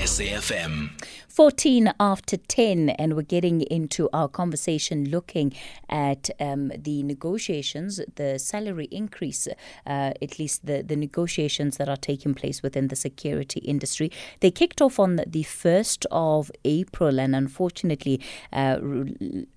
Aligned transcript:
SAFM. 0.00 0.88
14 1.28 1.92
after 2.00 2.38
10, 2.38 2.88
and 2.88 3.14
we're 3.14 3.22
getting 3.22 3.60
into 3.60 4.08
our 4.14 4.28
conversation 4.28 5.10
looking 5.10 5.52
at 5.90 6.30
um, 6.40 6.72
the 6.74 7.02
negotiations, 7.02 8.00
the 8.14 8.38
salary 8.38 8.88
increase, 8.90 9.46
uh, 9.86 10.12
at 10.22 10.38
least 10.38 10.64
the, 10.64 10.82
the 10.82 10.96
negotiations 10.96 11.76
that 11.76 11.86
are 11.86 11.98
taking 11.98 12.32
place 12.32 12.62
within 12.62 12.88
the 12.88 12.96
security 12.96 13.60
industry. 13.60 14.10
They 14.40 14.50
kicked 14.50 14.80
off 14.80 14.98
on 14.98 15.16
the 15.16 15.44
1st 15.44 16.06
of 16.10 16.50
April 16.64 17.20
and 17.20 17.36
unfortunately 17.36 18.22
uh, 18.54 18.78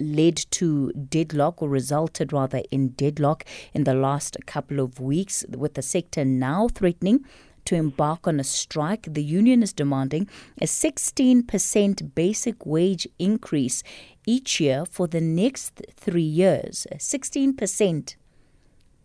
led 0.01 0.35
to 0.51 0.91
deadlock 0.91 1.61
or 1.61 1.69
resulted 1.69 2.33
rather 2.33 2.63
in 2.69 2.89
deadlock 2.89 3.45
in 3.73 3.85
the 3.85 3.93
last 3.93 4.35
couple 4.45 4.81
of 4.81 4.99
weeks, 4.99 5.45
with 5.49 5.75
the 5.75 5.81
sector 5.81 6.25
now 6.25 6.67
threatening 6.67 7.23
to 7.65 7.75
embark 7.75 8.27
on 8.27 8.39
a 8.39 8.43
strike. 8.43 9.07
The 9.09 9.23
union 9.23 9.63
is 9.63 9.73
demanding 9.73 10.29
a 10.61 10.65
16% 10.65 12.15
basic 12.15 12.65
wage 12.65 13.07
increase 13.19 13.83
each 14.25 14.59
year 14.59 14.85
for 14.85 15.07
the 15.07 15.21
next 15.21 15.81
three 15.97 16.21
years. 16.21 16.87
16% 16.97 18.15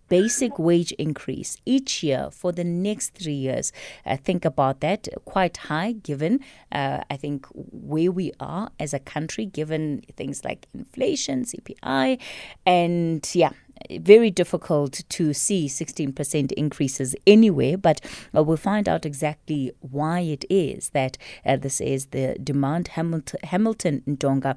basic 0.09 0.59
wage 0.59 0.93
increase 0.93 1.57
each 1.65 2.03
year 2.03 2.29
for 2.31 2.53
the 2.53 2.65
next 2.65 3.15
three 3.15 3.33
years. 3.33 3.73
Uh, 4.05 4.17
think 4.17 4.45
about 4.45 4.81
that, 4.81 5.09
quite 5.25 5.57
high 5.57 5.93
given, 5.93 6.41
uh, 6.73 7.01
I 7.11 7.17
think, 7.17 7.47
where 7.53 8.11
we 8.11 8.33
are 8.41 8.71
as 8.81 8.95
a 8.95 8.99
country, 8.99 9.47
given 9.47 10.03
things 10.17 10.45
like 10.45 10.67
inflation, 10.75 11.45
CPI, 11.45 12.19
and 12.67 13.31
yeah, 13.35 13.51
very 14.01 14.31
difficult 14.31 15.03
to 15.09 15.33
see 15.33 15.67
16% 15.67 16.53
increases 16.53 17.15
anywhere, 17.27 17.77
but 17.77 18.01
uh, 18.37 18.43
we'll 18.43 18.57
find 18.57 18.89
out 18.89 19.05
exactly 19.07 19.73
why 19.81 20.21
it 20.21 20.45
is 20.51 20.91
that 20.91 21.19
uh, 21.45 21.57
this 21.57 21.81
is 21.81 22.07
the 22.07 22.37
demand. 22.43 22.89
Hamilton, 22.89 23.41
Hamilton 23.45 24.03
Ntonga 24.07 24.57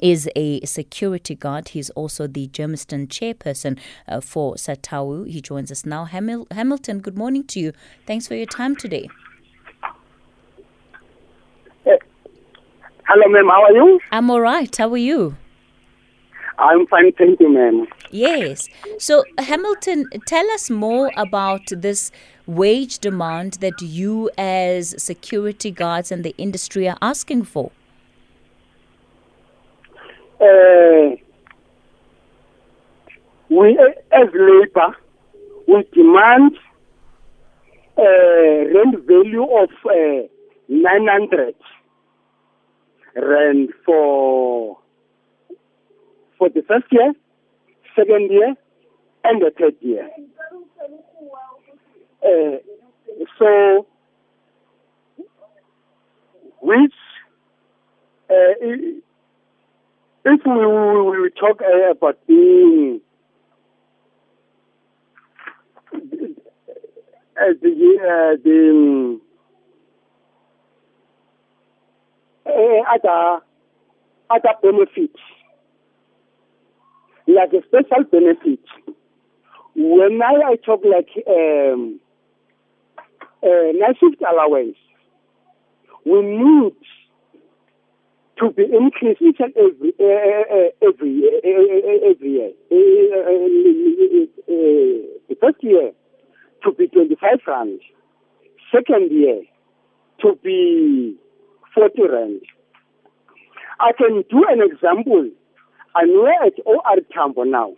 is 0.00 0.28
a 0.36 0.60
security 0.64 1.34
guard. 1.34 1.68
He's 1.68 1.90
also 1.90 2.26
the 2.26 2.48
Germiston 2.48 3.08
chairperson 3.08 3.78
uh, 4.08 4.20
for 4.20 4.54
SATAWU. 4.56 5.28
He 5.28 5.40
joins 5.40 5.70
us 5.70 5.86
now. 5.86 6.06
Hamil- 6.06 6.46
Hamilton, 6.52 7.00
good 7.00 7.16
morning 7.16 7.44
to 7.48 7.60
you. 7.60 7.72
Thanks 8.06 8.26
for 8.26 8.34
your 8.34 8.46
time 8.46 8.76
today. 8.76 9.08
Hello, 13.08 13.28
ma'am. 13.28 13.46
How 13.48 13.62
are 13.62 13.72
you? 13.72 14.00
I'm 14.10 14.30
all 14.30 14.40
right. 14.40 14.76
How 14.76 14.90
are 14.90 14.96
you? 14.96 15.36
I'm 16.58 16.86
fine, 16.86 17.12
thank 17.12 17.38
you, 17.38 17.52
ma'am. 17.52 17.86
Yes. 18.10 18.68
So, 18.98 19.24
Hamilton, 19.38 20.08
tell 20.26 20.48
us 20.50 20.70
more 20.70 21.10
about 21.16 21.62
this 21.70 22.10
wage 22.46 22.98
demand 22.98 23.54
that 23.54 23.80
you, 23.82 24.30
as 24.38 24.94
security 25.02 25.70
guards 25.70 26.12
and 26.12 26.24
the 26.24 26.34
industry, 26.38 26.88
are 26.88 26.98
asking 27.02 27.44
for. 27.44 27.70
Uh, 30.40 31.16
we, 33.48 33.78
as 34.12 34.28
labor, 34.34 34.96
we 35.66 35.84
demand 35.92 36.52
a 37.98 38.02
uh, 38.02 38.74
rent 38.74 39.06
value 39.06 39.44
of 39.44 39.70
uh, 39.86 40.26
900 40.68 41.54
rand 43.16 43.70
for 43.84 44.78
for 46.38 46.50
the 46.50 46.62
first 46.68 46.84
year, 46.90 47.14
second 47.96 48.30
year, 48.30 48.54
and 49.24 49.42
the 49.42 49.50
third 49.58 49.74
year. 49.80 50.08
Uh, 52.22 52.58
so, 53.38 53.86
which, 56.60 56.92
uh, 58.30 58.54
if 60.28 60.40
we, 60.44 60.66
we, 60.66 61.20
we 61.22 61.30
talk 61.30 61.60
uh, 61.62 61.90
about 61.90 62.18
being 62.26 63.00
uh, 65.94 67.52
the, 67.62 67.70
uh, 68.00 68.36
the 68.42 69.20
uh, 72.46 72.82
other 72.94 73.44
other 74.30 74.54
benefits 74.62 75.20
like 77.26 77.52
a 77.52 77.62
special 77.66 78.04
benefit. 78.10 78.60
When 79.74 80.20
I, 80.22 80.52
I 80.52 80.56
talk 80.56 80.82
like 80.84 81.08
um, 81.28 82.00
uh, 83.42 83.72
night 83.74 83.96
shift 84.00 84.22
allowance, 84.22 84.76
we 86.04 86.22
need 86.22 86.76
to 88.38 88.50
be 88.52 88.64
increased 88.64 89.22
each 89.22 89.40
and 89.40 89.52
every 89.56 89.92
uh, 89.98 90.04
uh, 90.04 90.44
uh, 90.50 90.56
uh 90.56 90.88
every 90.88 91.10
year. 91.12 91.40
Uh, 91.44 92.10
every 92.10 92.30
year. 92.30 92.52
the 95.28 95.36
first 95.40 95.62
year 95.62 95.92
to 96.62 96.72
be 96.72 96.86
25 96.88 97.38
rand. 97.46 97.80
Second 98.72 99.10
year 99.10 99.42
to 100.20 100.38
be 100.42 101.16
40 101.74 102.02
rand. 102.08 102.40
I 103.78 103.92
can 103.92 104.24
do 104.30 104.44
an 104.48 104.60
example 104.62 105.30
Tambo 107.16 107.44
now. 107.44 107.72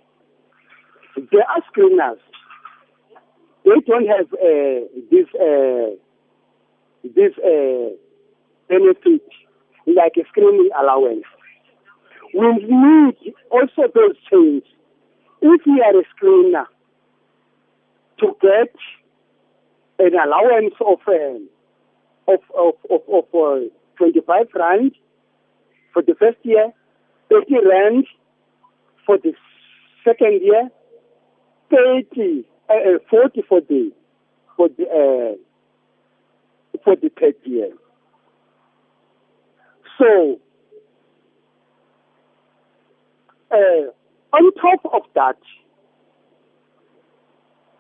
There 1.17 1.45
are 1.49 1.63
screeners. 1.73 2.19
They 3.65 3.81
don't 3.87 4.07
have 4.07 4.33
uh, 4.33 4.87
this 5.11 5.27
uh, 5.35 5.95
this 7.05 7.33
uh, 7.39 7.95
benefit 8.69 9.23
like 9.87 10.15
a 10.17 10.27
screening 10.29 10.71
allowance. 10.79 11.25
We 12.35 12.53
need 12.67 13.35
also 13.51 13.83
those 13.95 14.17
things. 14.29 14.63
If 15.41 15.61
we 15.67 15.83
are 15.83 16.01
a 16.01 16.05
screener, 16.15 16.67
to 18.21 18.37
get 18.41 18.75
an 19.99 20.15
allowance 20.15 20.75
of 20.81 20.99
uh, 21.07 22.33
of 22.33 22.41
of 22.57 22.75
of, 22.91 23.01
of 23.09 23.25
uh, 23.35 23.69
25 23.99 24.47
rand 24.55 24.93
for 25.93 26.03
the 26.03 26.15
first 26.19 26.39
year 26.43 26.73
30 27.31 27.55
rand 27.69 28.07
for 29.09 29.17
the 29.17 29.33
second 30.05 30.43
year, 30.43 30.69
30, 31.71 32.45
uh, 32.69 32.73
uh 32.73 32.99
40 33.09 33.43
for 33.49 33.61
the, 33.63 33.91
for 34.55 34.69
the, 34.69 34.85
uh, 34.85 36.79
for 36.85 36.95
the 36.95 37.11
third 37.19 37.35
year. 37.45 37.71
So, 39.99 40.39
uh, 43.51 44.37
on 44.37 44.53
top 44.61 44.93
of 44.93 45.03
that, 45.15 45.39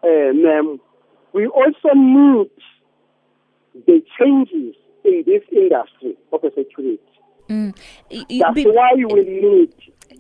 ma'am, 0.03 0.81
we 1.35 1.47
also 1.47 1.95
need 1.95 2.51
the 3.87 4.03
changes 4.19 4.75
in 5.05 5.25
this 5.27 5.43
industry 5.53 6.17
of 6.33 6.41
security. 6.57 6.99
Mm. 7.51 7.77
That's 8.11 8.55
be- 8.55 8.65
why 8.65 8.93
we 8.95 9.25
need 9.25 9.75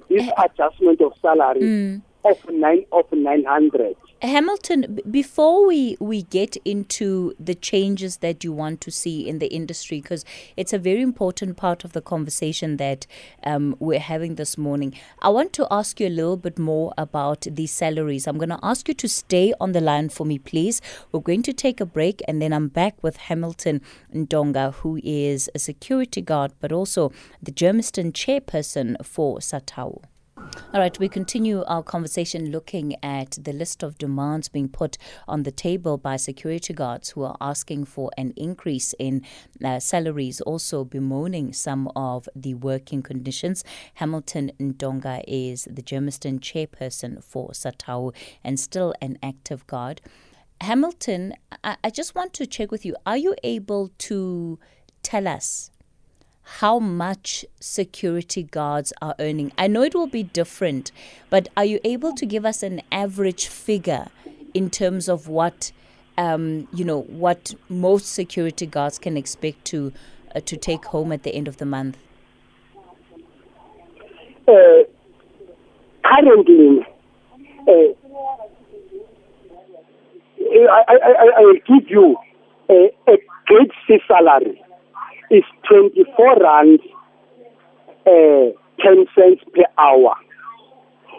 this 0.08 0.28
adjustment 0.42 1.00
of 1.00 1.12
salary 1.20 1.60
mm. 1.60 2.02
of 2.24 2.38
nine 2.50 2.84
of 2.92 3.06
nine 3.12 3.44
hundred. 3.44 3.96
Hamilton, 4.20 4.98
before 5.08 5.64
we, 5.64 5.96
we 6.00 6.22
get 6.22 6.56
into 6.64 7.34
the 7.38 7.54
changes 7.54 8.16
that 8.16 8.42
you 8.42 8.52
want 8.52 8.80
to 8.80 8.90
see 8.90 9.28
in 9.28 9.38
the 9.38 9.46
industry, 9.46 10.00
because 10.00 10.24
it's 10.56 10.72
a 10.72 10.78
very 10.78 11.02
important 11.02 11.56
part 11.56 11.84
of 11.84 11.92
the 11.92 12.00
conversation 12.00 12.78
that 12.78 13.06
um, 13.44 13.76
we're 13.78 14.00
having 14.00 14.34
this 14.34 14.58
morning, 14.58 14.92
I 15.22 15.28
want 15.28 15.52
to 15.54 15.68
ask 15.70 16.00
you 16.00 16.08
a 16.08 16.10
little 16.10 16.36
bit 16.36 16.58
more 16.58 16.92
about 16.98 17.46
these 17.48 17.70
salaries. 17.70 18.26
I'm 18.26 18.38
going 18.38 18.48
to 18.48 18.58
ask 18.60 18.88
you 18.88 18.94
to 18.94 19.08
stay 19.08 19.54
on 19.60 19.70
the 19.70 19.80
line 19.80 20.08
for 20.08 20.26
me, 20.26 20.38
please. 20.38 20.82
We're 21.12 21.20
going 21.20 21.44
to 21.44 21.52
take 21.52 21.80
a 21.80 21.86
break, 21.86 22.20
and 22.26 22.42
then 22.42 22.52
I'm 22.52 22.68
back 22.68 23.00
with 23.02 23.18
Hamilton 23.18 23.80
Ntonga, 24.12 24.74
who 24.74 24.98
is 25.04 25.48
a 25.54 25.60
security 25.60 26.22
guard, 26.22 26.52
but 26.60 26.72
also 26.72 27.12
the 27.40 27.52
Germiston 27.52 28.12
chairperson 28.12 28.96
for 29.06 29.38
SATAWU. 29.38 30.02
All 30.74 30.80
right, 30.80 30.98
we 30.98 31.08
continue 31.08 31.64
our 31.64 31.82
conversation 31.82 32.50
looking 32.50 32.94
at 33.02 33.38
the 33.42 33.54
list 33.54 33.82
of 33.82 33.96
demands 33.96 34.48
being 34.48 34.68
put 34.68 34.98
on 35.26 35.44
the 35.44 35.50
table 35.50 35.96
by 35.96 36.16
security 36.16 36.74
guards 36.74 37.10
who 37.10 37.22
are 37.22 37.38
asking 37.40 37.86
for 37.86 38.10
an 38.18 38.34
increase 38.36 38.94
in 38.98 39.22
uh, 39.64 39.78
salaries, 39.80 40.42
also 40.42 40.84
bemoaning 40.84 41.54
some 41.54 41.90
of 41.96 42.28
the 42.36 42.52
working 42.52 43.02
conditions. 43.02 43.64
Hamilton 43.94 44.52
Ntonga 44.60 45.24
is 45.26 45.66
the 45.70 45.82
Germiston 45.82 46.38
chairperson 46.38 47.24
for 47.24 47.50
SATAWU 47.52 48.14
and 48.44 48.60
still 48.60 48.92
an 49.00 49.18
active 49.22 49.66
guard. 49.66 50.02
Hamilton, 50.60 51.34
I, 51.64 51.76
I 51.82 51.90
just 51.90 52.14
want 52.14 52.34
to 52.34 52.46
check 52.46 52.70
with 52.70 52.84
you. 52.84 52.94
Are 53.06 53.16
you 53.16 53.34
able 53.42 53.90
to 53.98 54.58
tell 55.02 55.26
us 55.26 55.70
how 56.56 56.78
much 56.78 57.44
security 57.60 58.42
guards 58.42 58.92
are 59.02 59.14
earning? 59.20 59.52
I 59.58 59.66
know 59.66 59.82
it 59.82 59.94
will 59.94 60.06
be 60.06 60.22
different, 60.22 60.90
but 61.28 61.48
are 61.56 61.64
you 61.64 61.78
able 61.84 62.14
to 62.14 62.24
give 62.24 62.46
us 62.46 62.62
an 62.62 62.80
average 62.90 63.46
figure 63.46 64.08
in 64.54 64.70
terms 64.70 65.08
of 65.08 65.28
what 65.28 65.72
um, 66.16 66.66
you 66.72 66.84
know, 66.84 67.02
what 67.02 67.54
most 67.68 68.06
security 68.06 68.66
guards 68.66 68.98
can 68.98 69.16
expect 69.16 69.64
to 69.66 69.92
uh, 70.34 70.40
to 70.40 70.56
take 70.56 70.86
home 70.86 71.12
at 71.12 71.22
the 71.22 71.32
end 71.32 71.46
of 71.46 71.58
the 71.58 71.66
month? 71.66 71.96
Uh, 74.48 74.82
currently, 76.02 76.80
uh, 77.68 77.92
I, 80.48 80.82
I, 80.88 80.94
I, 80.96 81.30
I 81.36 81.40
will 81.40 81.60
give 81.68 81.88
you 81.88 82.16
a, 82.68 82.90
a 83.06 83.16
C 83.86 83.98
salary 84.08 84.60
is 85.30 85.44
24 85.68 86.36
rand 86.40 86.80
uh, 88.06 88.46
10 88.80 89.06
cents 89.14 89.42
per 89.54 89.64
hour, 89.78 90.14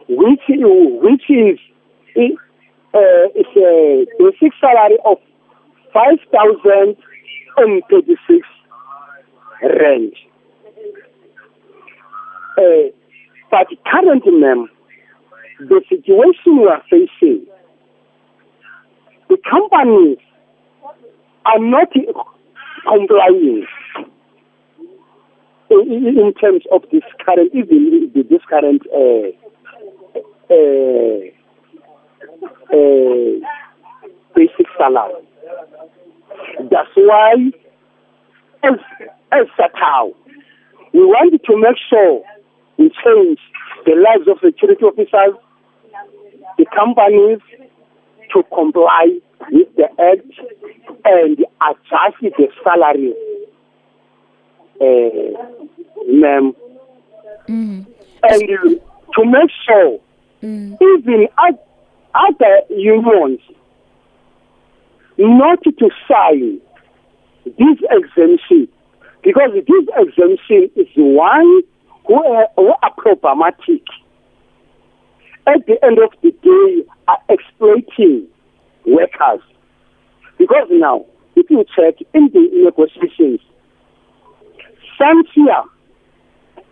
which, 0.07 0.41
which 0.47 1.29
is 1.29 1.59
uh, 2.17 2.33
a 2.95 4.06
basic 4.17 4.53
salary 4.59 4.97
of 5.06 5.17
5,036 5.94 8.47
rand. 9.61 10.13
Uh, 12.57 12.89
but 13.51 13.67
currently, 13.91 14.31
ma'am, 14.31 14.67
the 15.59 15.81
situation 15.89 16.57
we 16.57 16.67
are 16.67 16.81
facing, 16.89 17.45
the 19.27 19.38
companies 19.50 20.17
are 21.45 21.59
not 21.59 21.94
complying 22.88 23.66
in, 25.70 26.18
in 26.18 26.34
terms 26.34 26.64
of 26.72 26.84
this 26.92 27.04
current, 27.26 27.52
even 27.54 28.12
this 28.14 28.42
current 28.50 28.81
uh, 28.94 29.30
uh, 30.50 31.20
uh, 32.74 33.31
basic 34.36 34.68
salary. 34.78 35.24
That's 36.72 36.90
why, 36.96 37.34
as 38.64 38.80
as 39.31 39.46
SATAW, 39.58 40.14
we 40.94 41.02
want 41.02 41.34
to 41.34 41.58
make 41.58 41.78
sure 41.90 42.24
we 42.78 42.90
change 42.90 43.40
the 43.86 43.96
lives 43.96 44.28
of 44.28 44.38
security 44.44 44.84
officers, 44.84 45.36
the 46.58 46.66
companies, 46.76 47.40
to 48.34 48.44
comply 48.54 49.20
with 49.52 49.76
the 49.76 49.90
act 50.00 50.31
and 51.06 51.46
adjust 51.62 52.22
the 52.22 52.48
salary, 52.64 53.14
uh, 54.81 56.12
ma'am. 56.12 56.54
Mm. 57.48 57.86
And 58.24 58.42
to 59.16 59.26
make 59.26 59.50
sure 59.66 60.00
Mm. 60.42 60.78
even 60.81 61.28
other 62.16 62.62
unions 62.70 63.42
not 65.18 65.62
to 65.64 65.90
sign 66.08 66.62
this 67.44 67.78
exemption 67.92 68.70
because 69.22 69.52
this 69.54 69.86
exemption 69.98 70.70
is 70.78 70.88
one 70.96 71.62
who 72.08 72.24
are, 72.24 72.48
who 72.56 72.74
are 72.81 72.94
problematic. 72.98 73.84
At 75.50 75.66
the 75.66 75.84
end 75.84 75.98
of 75.98 76.12
the 76.22 76.30
day, 76.30 76.90
are 77.07 77.18
exploiting 77.28 78.28
workers. 78.86 79.42
Because 80.38 80.68
now, 80.69 81.06
if 81.36 81.50
you 81.50 81.66
check 81.75 81.96
in 82.13 82.30
the 82.31 82.50
negotiations, 82.54 83.40
Santia, 85.00 85.63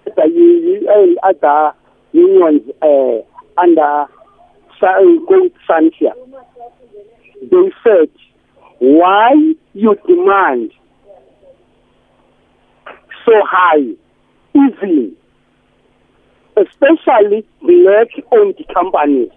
the 0.05 1.17
other 1.23 1.75
unions 2.11 2.61
uh, 2.83 3.59
under 3.59 4.05
Gold 5.27 5.51
Santia, 5.67 6.13
they 7.41 7.71
said, 7.83 8.09
why 8.77 9.33
you 9.73 9.95
demand 10.05 10.71
so 13.25 13.33
high, 13.43 13.95
even, 14.53 15.15
especially 16.57 17.45
black-owned 17.61 18.57
companies, 18.73 19.29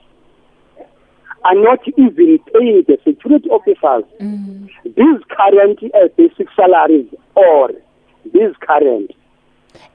are 1.45 1.55
not 1.55 1.81
even 1.87 2.39
paying 2.53 2.85
the 2.87 2.99
security 3.05 3.49
officers 3.49 4.05
Mm. 4.21 4.69
these 4.85 5.21
current 5.31 5.79
uh, 5.95 6.09
basic 6.17 6.49
salaries 6.55 7.07
or 7.35 7.71
these 8.35 8.55
current. 8.61 9.13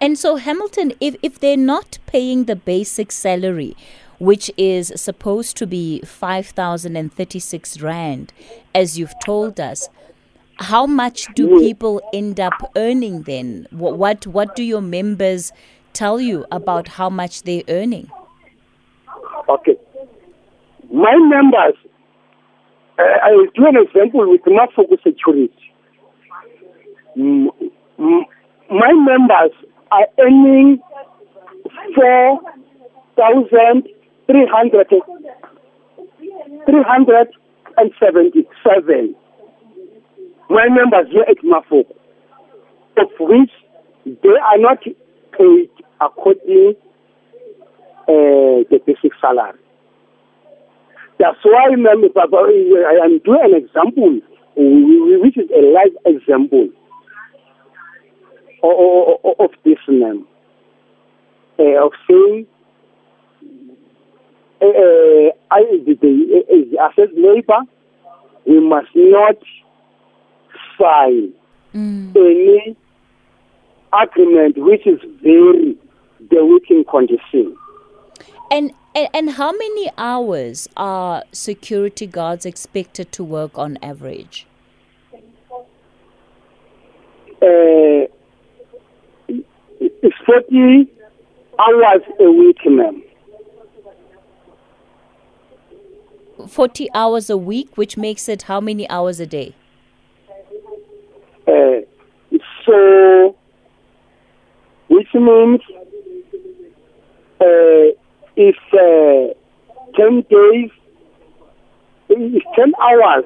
And 0.02 0.18
so, 0.18 0.38
Hamilton, 0.38 0.94
if, 1.00 1.16
if 1.22 1.40
they're 1.40 1.56
not 1.58 2.00
paying 2.08 2.46
the 2.46 2.56
basic 2.56 3.12
salary, 3.12 3.76
which 4.20 4.50
is 4.58 4.92
supposed 4.96 5.58
to 5.58 5.68
be 5.68 6.02
5,036 6.02 7.82
Rand, 7.82 8.34
as 8.74 8.98
you've 8.98 9.14
told 9.24 9.60
us, 9.60 9.90
how 10.58 10.86
much 10.86 11.28
do 11.36 11.60
people 11.60 12.02
end 12.14 12.40
up 12.40 12.54
earning 12.78 13.24
then? 13.24 13.68
What, 13.72 13.98
what, 13.98 14.26
what 14.26 14.56
do 14.56 14.64
your 14.64 14.82
members 14.82 15.52
tell 15.96 16.20
you 16.20 16.46
about 16.52 16.88
how 16.88 17.10
much 17.10 17.42
they're 17.44 17.64
earning? 17.70 18.10
Okay. 19.50 19.76
My 20.92 21.16
members, 21.18 21.74
uh, 23.00 23.04
I 23.24 23.32
will 23.32 23.48
do 23.56 23.66
an 23.66 23.78
example 23.78 24.30
with 24.30 24.42
Mafuku 24.42 25.02
Security. 25.04 25.52
My 27.16 28.92
members 28.94 29.52
are 29.92 30.08
earning 30.20 30.80
4,300 31.96 34.88
377. 36.66 39.16
My 40.50 40.68
members 40.70 41.08
here 41.12 41.26
at 41.28 41.38
Mafuku, 41.44 41.92
of 42.98 43.10
which 43.20 43.52
they 44.06 44.30
are 44.30 44.58
not 44.58 44.82
paid 44.84 45.70
according 46.02 46.76
uh, 48.08 48.64
the 48.70 48.80
basic 48.86 49.12
salary. 49.20 49.60
That's 51.20 51.38
why, 51.44 51.70
I 51.70 53.06
am 53.06 53.20
doing 53.20 53.40
an 53.44 53.56
example, 53.56 54.20
which 54.56 55.38
is 55.38 55.50
a 55.52 55.62
live 55.62 55.96
example 56.06 56.70
of, 59.40 59.52
this, 59.64 59.78
ma'am, 59.88 60.28
uh, 61.60 61.86
of 61.86 61.92
saying, 62.08 62.48
uh, 64.62 65.32
I, 65.52 65.62
the, 65.86 65.98
the, 66.02 66.78
uh, 66.80 66.86
uh, 66.86 67.06
labor, 67.16 67.62
we 68.46 68.60
must 68.60 68.90
not 68.96 69.38
sign 70.80 71.34
Mm. 71.76 72.16
any 72.16 72.78
agreement 73.92 74.58
which 74.58 74.88
is 74.88 75.00
very 75.22 75.76
the 76.30 76.46
working 76.46 76.84
condition. 76.90 77.58
And, 78.52 78.72
and 78.96 79.10
and 79.14 79.30
how 79.32 79.52
many 79.52 79.90
hours 79.98 80.68
are 80.78 81.24
security 81.32 82.08
guards 82.08 82.46
expected 82.46 83.12
to 83.14 83.24
work 83.24 83.58
on 83.58 83.78
average? 83.82 84.48
Uh, 87.42 88.08
it's 89.80 90.16
40 90.26 90.90
hours 91.60 92.02
a 92.20 92.32
week, 92.32 92.58
ma'am. 92.66 93.04
40 96.48 96.90
hours 96.94 97.30
a 97.30 97.38
week, 97.38 97.78
which 97.78 97.98
makes 97.98 98.30
it 98.30 98.44
how 98.44 98.60
many 98.60 98.90
hours 98.90 99.20
a 99.20 99.26
day? 99.26 99.54
Uh, 101.48 101.82
so, 102.66 103.36
which 104.90 105.08
means 105.14 105.62
uh, 107.42 107.92
if 108.36 108.56
uh, 108.74 109.34
10 109.98 110.22
days, 110.30 110.72
it's 112.10 112.46
10 112.56 112.74
hours 112.82 113.26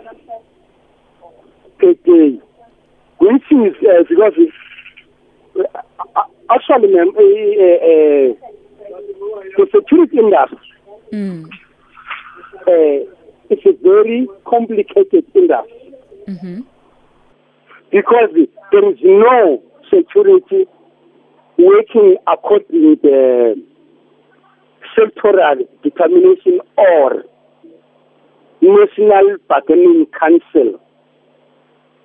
per 1.79 1.93
day, 2.05 2.39
which 3.19 3.43
is 3.51 3.75
uh, 3.83 4.03
because 4.07 4.33
it's, 4.37 4.53
uh, 5.59 6.21
actually, 6.51 6.93
uh, 6.99 7.05
the 9.57 9.67
security 9.73 10.17
industry 10.17 10.57
Mm. 11.11 11.49
uh, 12.67 12.99
it's 13.49 13.65
a 13.65 13.73
very 13.81 14.27
complicated 14.45 15.25
industry 15.33 15.93
hmm 16.27 16.61
because 17.89 18.29
there 18.71 18.89
is 18.91 18.99
no 19.01 19.59
security 19.89 20.67
working 21.57 22.15
according 22.27 22.67
to 22.69 22.95
the 23.01 23.55
sectoral 24.99 25.63
determination 25.83 26.59
or 26.77 27.23
national 28.61 29.37
bargaining 29.47 30.05
council. 30.19 30.79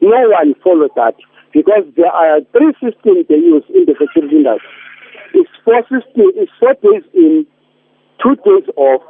No 0.01 0.31
one 0.31 0.55
followed 0.63 0.91
that 0.97 1.15
because 1.53 1.85
there 1.97 2.13
are 2.13 2.41
three 2.53 2.73
systems 2.75 3.27
they 3.29 3.37
use 3.37 3.65
in 3.69 3.87
the 3.87 3.95
security 3.99 4.37
industry. 4.37 4.69
It's 5.35 5.51
four 5.65 5.83
system, 5.83 6.31
it's 6.37 6.53
four 6.61 6.75
days 6.75 7.03
in, 7.15 7.47
two 8.23 8.37
days 8.37 8.69
off, 8.77 9.03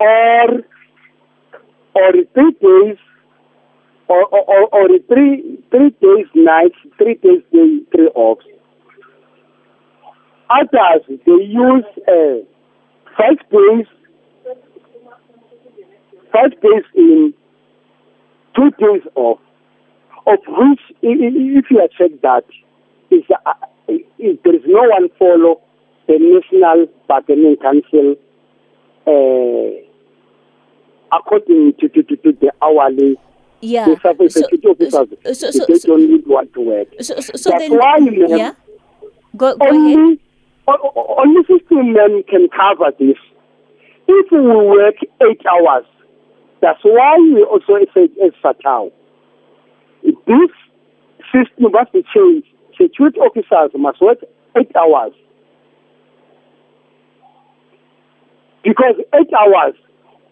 or 0.00 0.48
or 1.94 2.12
three 2.34 2.52
days 2.60 2.96
or, 4.08 4.24
or, 4.26 4.68
or 4.72 4.88
three 5.08 5.58
three 5.70 5.90
days 6.00 6.26
nights, 6.34 6.76
three 6.96 7.14
days 7.14 7.42
day, 7.52 7.80
three 7.94 8.08
off. 8.14 8.38
Others 10.50 11.20
they 11.26 11.44
use 11.44 11.84
uh, 12.08 12.57
five 13.18 13.38
days, 13.50 13.86
five 16.32 16.50
days 16.62 16.84
in, 16.94 17.34
two 18.56 18.70
days 18.78 19.02
off. 19.14 19.40
Of 20.26 20.38
which, 20.46 20.80
if 21.02 21.70
you 21.70 21.88
check 21.96 22.20
that, 22.22 22.44
is 23.10 23.24
uh, 23.46 23.52
there 23.86 24.54
is 24.54 24.62
no 24.66 24.82
one 24.88 25.08
follow 25.18 25.62
the 26.06 26.18
National 26.18 26.86
Bargaining 27.06 27.56
Council 27.56 28.16
uh, 29.06 29.70
according 31.16 31.72
to, 31.80 31.88
to, 31.88 32.02
to, 32.02 32.16
to 32.16 32.32
the 32.32 32.52
hourly 32.62 33.16
yeah. 33.60 33.86
the 33.86 33.98
service 34.02 34.34
so, 34.34 34.42
officers, 34.70 35.40
so, 35.40 35.50
so, 35.50 35.64
they 35.66 35.78
don't 35.78 36.10
need 36.10 36.26
one 36.26 36.48
to 36.52 36.60
work. 36.60 36.88
So, 37.00 37.20
so, 37.20 37.32
so 37.34 37.50
That's 37.50 37.68
then, 37.68 37.78
why 37.78 37.98
yeah. 38.00 38.52
Go, 39.36 39.56
go 39.56 39.66
only, 39.66 39.94
ahead. 39.94 40.18
Only 40.68 41.42
15 41.46 41.92
men 41.92 42.22
can 42.28 42.48
cover 42.48 42.92
this. 42.98 43.16
If 44.06 44.26
we 44.30 44.40
work 44.40 44.96
eight 45.22 45.40
hours, 45.46 45.86
that's 46.60 46.80
why 46.82 47.16
we 47.18 47.42
also 47.44 47.84
say 47.94 48.08
as 48.24 48.32
fatal. 48.42 48.92
This 50.02 50.50
system 51.32 51.72
must 51.72 51.92
be 51.92 52.04
changed. 52.14 52.48
Security 52.80 53.18
officers 53.20 53.70
must 53.76 54.00
work 54.00 54.18
eight 54.56 54.74
hours. 54.76 55.12
Because 58.62 58.96
eight 59.14 59.32
hours 59.32 59.74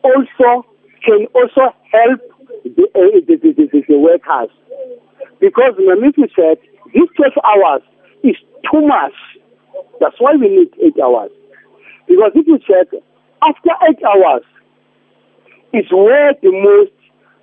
also 0.03 0.67
can 1.05 1.27
also 1.35 1.73
help 1.93 2.21
the, 2.65 2.85
uh, 2.95 3.21
the, 3.27 3.37
the, 3.37 3.69
the, 3.73 3.83
the, 3.89 3.99
workers. 3.99 4.51
Because 5.41 5.75
Mamisi 5.81 6.29
said 6.35 6.59
this 6.93 7.09
12 7.17 7.33
hours 7.45 7.83
is 8.23 8.37
too 8.71 8.87
much. 8.87 9.15
That's 10.01 10.17
why 10.19 10.35
we 10.35 10.49
need 10.49 10.73
eight 10.83 11.01
hours. 11.03 11.31
Because 12.07 12.33
if 12.35 12.47
you 12.47 12.59
check, 12.59 12.89
after 13.43 13.71
eight 13.89 14.03
hours 14.05 14.45
is 15.73 15.91
where 15.91 16.33
the 16.43 16.53
most 16.53 16.93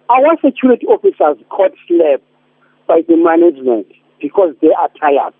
our 0.10 0.38
security 0.44 0.86
officers 0.88 1.44
caught 1.50 1.72
sleep 1.88 2.22
by 2.88 3.02
the 3.08 3.16
management 3.16 3.88
because 4.22 4.54
they 4.62 4.72
are 4.78 4.90
tired. 5.00 5.34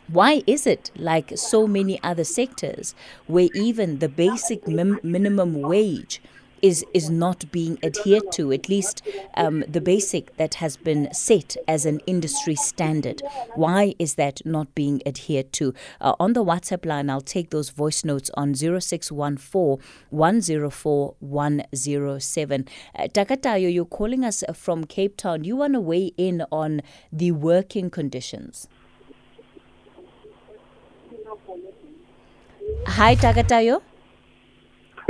why 0.06 0.42
is 0.46 0.66
it 0.66 0.90
like 0.96 1.32
so 1.36 1.66
many 1.66 1.98
other 2.02 2.24
sectors 2.24 2.94
where 3.26 3.48
even 3.54 4.00
the 4.00 4.08
basic 4.08 4.68
mim- 4.68 5.00
minimum 5.02 5.62
wage 5.62 6.20
is 6.62 6.84
is 6.94 7.10
not 7.10 7.50
being 7.50 7.78
adhered 7.82 8.30
to, 8.32 8.52
at 8.52 8.68
least 8.68 9.02
um, 9.36 9.64
the 9.68 9.80
basic 9.80 10.36
that 10.36 10.54
has 10.54 10.76
been 10.76 11.12
set 11.12 11.56
as 11.66 11.86
an 11.86 12.00
industry 12.06 12.54
standard. 12.54 13.22
Why 13.54 13.94
is 13.98 14.14
that 14.14 14.44
not 14.44 14.74
being 14.74 15.02
adhered 15.06 15.52
to? 15.54 15.74
Uh, 16.00 16.14
on 16.20 16.32
the 16.32 16.44
WhatsApp 16.44 16.84
line, 16.84 17.10
I'll 17.10 17.20
take 17.20 17.50
those 17.50 17.70
voice 17.70 18.04
notes 18.04 18.30
on 18.34 18.54
0614 18.54 19.78
104 20.10 21.14
107. 21.18 22.68
Uh, 22.94 23.02
Takatayo, 23.02 23.72
you're 23.72 23.84
calling 23.84 24.24
us 24.24 24.44
from 24.54 24.84
Cape 24.84 25.16
Town. 25.16 25.44
You 25.44 25.56
want 25.56 25.74
to 25.74 25.80
weigh 25.80 26.12
in 26.16 26.44
on 26.50 26.82
the 27.12 27.32
working 27.32 27.90
conditions? 27.90 28.68
Hi, 32.86 33.14
Takatayo. 33.14 33.82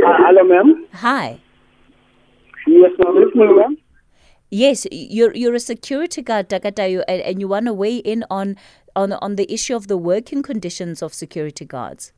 Uh, 0.04 0.12
hello, 0.16 0.44
ma'am. 0.44 0.86
Hi. 0.94 1.40
Yes, 2.66 2.92
ma'am. 2.98 3.16
Listening, 3.16 3.56
ma'am. 3.56 3.76
Yes, 4.50 4.86
you're 4.92 5.34
you're 5.34 5.54
a 5.54 5.60
security 5.60 6.22
guard, 6.22 6.48
Takatayo, 6.48 7.02
and, 7.08 7.20
and 7.22 7.40
you 7.40 7.48
want 7.48 7.66
to 7.66 7.74
weigh 7.74 7.96
in 7.96 8.24
on 8.30 8.56
on 8.94 9.12
on 9.14 9.36
the 9.36 9.52
issue 9.52 9.74
of 9.76 9.88
the 9.88 9.96
working 9.98 10.42
conditions 10.42 11.02
of 11.02 11.12
security 11.12 11.64
guards. 11.64 12.12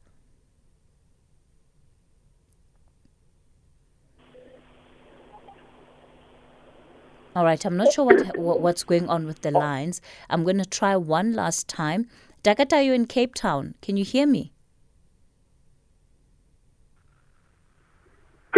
All 7.35 7.45
right, 7.45 7.65
I'm 7.65 7.77
not 7.77 7.93
sure 7.93 8.05
what, 8.05 8.37
what 8.37 8.61
what's 8.61 8.85
going 8.85 9.09
on 9.09 9.27
with 9.27 9.41
the 9.41 9.51
lines. 9.51 10.01
I'm 10.29 10.45
going 10.45 10.59
to 10.59 10.67
try 10.67 10.97
one 10.97 11.33
last 11.33 11.67
time. 11.69 12.09
Takatayo 12.45 12.95
in 12.95 13.07
Cape 13.07 13.35
Town, 13.35 13.75
can 13.83 13.97
you 13.97 14.05
hear 14.05 14.27
me? 14.27 14.53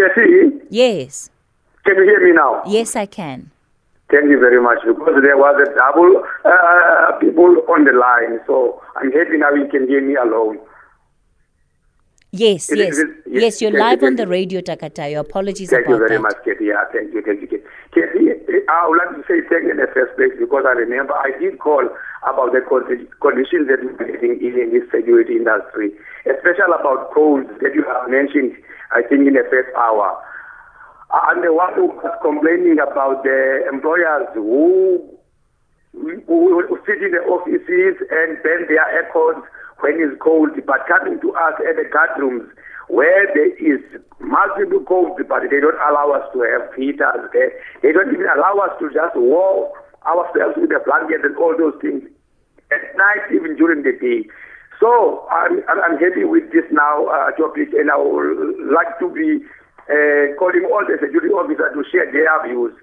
Cassie? 0.03 0.67
Yes. 0.71 1.31
Can 1.85 1.97
you 1.97 2.05
hear 2.05 2.21
me 2.25 2.33
now? 2.33 2.63
Yes, 2.67 2.97
I 2.97 3.07
can. 3.07 3.51
Thank 4.11 4.29
you 4.29 4.39
very 4.39 4.61
much 4.61 4.79
because 4.87 5.23
there 5.23 5.37
was 5.37 5.57
a 5.57 5.73
double 5.75 6.23
uh, 6.45 7.19
people 7.19 7.65
on 7.73 7.85
the 7.85 7.93
line, 7.97 8.41
so 8.47 8.83
I'm 8.97 9.11
happy 9.11 9.39
now 9.39 9.55
you 9.55 9.69
can 9.69 9.89
hear 9.89 10.03
me 10.03 10.17
alone. 10.17 10.59
Yes, 12.31 12.71
yes, 12.73 12.97
yes, 12.97 13.07
yes. 13.27 13.61
You're 13.61 13.79
live 13.79 14.01
you, 14.01 14.09
on 14.09 14.17
the 14.17 14.27
radio, 14.27 14.61
Takatayo. 14.61 15.21
Apologies 15.21 15.69
thank 15.69 15.85
about 15.87 15.93
you 15.93 15.99
very 15.99 16.17
that. 16.17 16.23
much, 16.23 16.37
Katie. 16.45 16.65
Yeah, 16.73 16.85
thank 16.93 17.13
you, 17.13 17.21
thank 17.21 17.41
you, 17.41 17.47
Katie. 17.47 17.65
Katie, 17.93 18.33
I 18.69 18.89
would 18.89 19.01
like 19.01 19.17
to 19.17 19.23
say 19.29 19.41
thank 19.49 19.65
you 19.65 19.73
in 19.73 19.77
the 19.77 19.89
first 19.93 20.17
place 20.17 20.33
because 20.39 20.65
I 20.65 20.73
remember 20.73 21.13
I 21.13 21.33
did 21.41 21.59
call 21.59 21.85
about 22.25 22.53
the 22.53 22.61
conditions 22.65 23.69
that 23.69 23.81
we're 23.85 24.17
in, 24.21 24.41
in 24.41 24.73
this 24.73 24.85
security 24.93 25.37
industry, 25.37 25.93
especially 26.25 26.73
about 26.73 27.13
codes 27.13 27.49
that 27.61 27.75
you 27.75 27.85
have 27.85 28.09
mentioned 28.09 28.57
I 28.95 29.03
think 29.03 29.27
in 29.27 29.35
the 29.35 29.45
first 29.49 29.73
hour. 29.77 30.21
Uh, 31.13 31.21
I'm 31.29 31.41
the 31.43 31.53
one 31.53 31.75
who 31.75 31.93
was 31.93 32.17
complaining 32.21 32.79
about 32.81 33.25
the 33.25 33.69
employers 33.69 34.29
who, 34.33 35.01
who, 35.93 36.17
who 36.25 36.77
sit 36.89 37.05
in 37.05 37.13
the 37.13 37.25
offices 37.29 38.01
and 38.09 38.41
bend 38.41 38.69
their 38.69 38.85
aircons 38.89 39.45
when 39.81 40.01
it's 40.01 40.17
cold, 40.21 40.57
but 40.65 40.87
coming 40.89 41.21
to 41.21 41.33
us 41.35 41.57
at 41.69 41.77
the 41.77 41.85
guard 41.91 42.17
rooms 42.17 42.49
where 42.89 43.27
there 43.33 43.53
is 43.57 43.81
multiple 44.21 44.85
cold, 44.85 45.17
but 45.29 45.43
they 45.49 45.61
don't 45.61 45.81
allow 45.89 46.13
us 46.13 46.29
to 46.33 46.45
have 46.45 46.69
heaters 46.77 47.25
there. 47.33 47.53
They 47.81 47.93
don't 47.93 48.13
even 48.13 48.29
allow 48.29 48.61
us 48.69 48.77
to 48.81 48.93
just 48.93 49.17
warm 49.17 49.73
ourselves 50.07 50.61
with 50.61 50.71
a 50.77 50.81
blanket 50.85 51.25
and 51.25 51.37
all 51.37 51.57
those 51.57 51.75
things 51.81 52.05
at 52.73 52.85
night, 52.97 53.33
even 53.35 53.57
during 53.57 53.83
the 53.83 53.97
day. 53.97 54.29
So 54.83 55.23
I'm, 55.31 55.63
I'm 55.71 55.95
happy 55.95 56.27
with 56.27 56.51
this 56.51 56.67
now 56.75 57.07
uh, 57.07 57.31
topic, 57.39 57.71
and 57.71 57.87
I 57.87 57.95
would 57.95 58.67
like 58.75 58.99
to 58.99 59.07
be 59.15 59.39
uh, 59.87 60.35
calling 60.35 60.67
all 60.67 60.83
the 60.83 60.99
security 60.99 61.31
officers 61.31 61.71
to 61.71 61.87
share 61.87 62.11
their 62.11 62.35
views. 62.43 62.75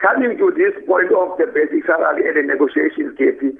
Coming 0.00 0.40
to 0.40 0.48
this 0.56 0.72
point 0.88 1.12
of 1.12 1.36
the 1.36 1.52
basic 1.52 1.84
salary 1.84 2.24
and 2.24 2.40
the 2.40 2.56
negotiations, 2.56 3.12
Katie, 3.20 3.52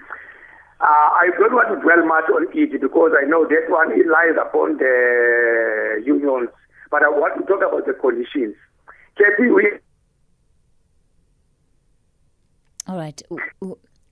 uh, 0.81 1.09
I 1.21 1.29
don't 1.37 1.53
want 1.53 1.69
to 1.69 1.85
dwell 1.85 2.01
much 2.09 2.25
on 2.33 2.49
it 2.49 2.81
because 2.81 3.13
I 3.13 3.29
know 3.29 3.45
that 3.45 3.69
one 3.69 3.93
it 3.93 4.09
lies 4.09 4.41
upon 4.41 4.79
the 4.79 6.03
unions. 6.03 6.49
But 6.91 7.05
I 7.05 7.13
want 7.13 7.37
to 7.39 7.45
talk 7.45 7.61
about 7.61 7.85
the 7.85 7.93
conditions. 7.93 8.57
Katie, 9.21 9.53
we. 9.53 9.69
All 12.89 12.97
right. 12.97 13.21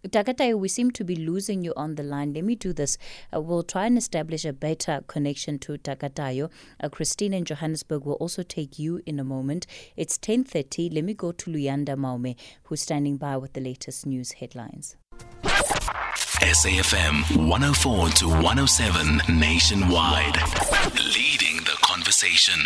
Takatayo, 0.09 0.59
we 0.59 0.69
seem 0.69 0.91
to 0.93 1.05
be 1.05 1.17
losing 1.17 1.63
you 1.63 1.75
on 1.77 1.97
the 1.97 2.03
line. 2.03 2.33
Let 2.33 2.45
me 2.45 2.55
do 2.55 2.73
this. 2.73 2.97
Uh, 3.35 3.41
we'll 3.41 3.63
try 3.63 3.87
and 3.87 3.99
establish 3.99 4.45
a 4.45 4.53
better 4.53 5.03
connection 5.07 5.59
to 5.61 5.73
Takatayo. 5.73 6.51
Uh, 6.83 6.89
Christine 6.89 7.35
in 7.35 7.45
Johannesburg 7.45 8.05
will 8.05 8.15
also 8.15 8.43
take 8.43 8.79
you 8.79 9.03
in 9.05 9.21
a 9.21 9.25
moment. 9.25 9.67
It's 9.97 10.17
10.30. 10.17 10.95
Let 10.95 11.05
me 11.05 11.15
go 11.15 11.33
to 11.33 11.51
Luyanda 11.51 11.97
Maume, 11.97 12.35
who's 12.65 12.81
standing 12.81 13.19
by 13.19 13.37
with 13.37 13.53
the 13.53 13.61
latest 13.61 14.07
news 14.07 14.33
headlines. 14.33 14.97
SAFM 16.41 17.49
104 17.49 18.09
to 18.09 18.29
107 18.29 19.39
nationwide. 19.39 20.37
Leading 20.95 21.59
the 21.65 21.77
conversation. 22.11 22.61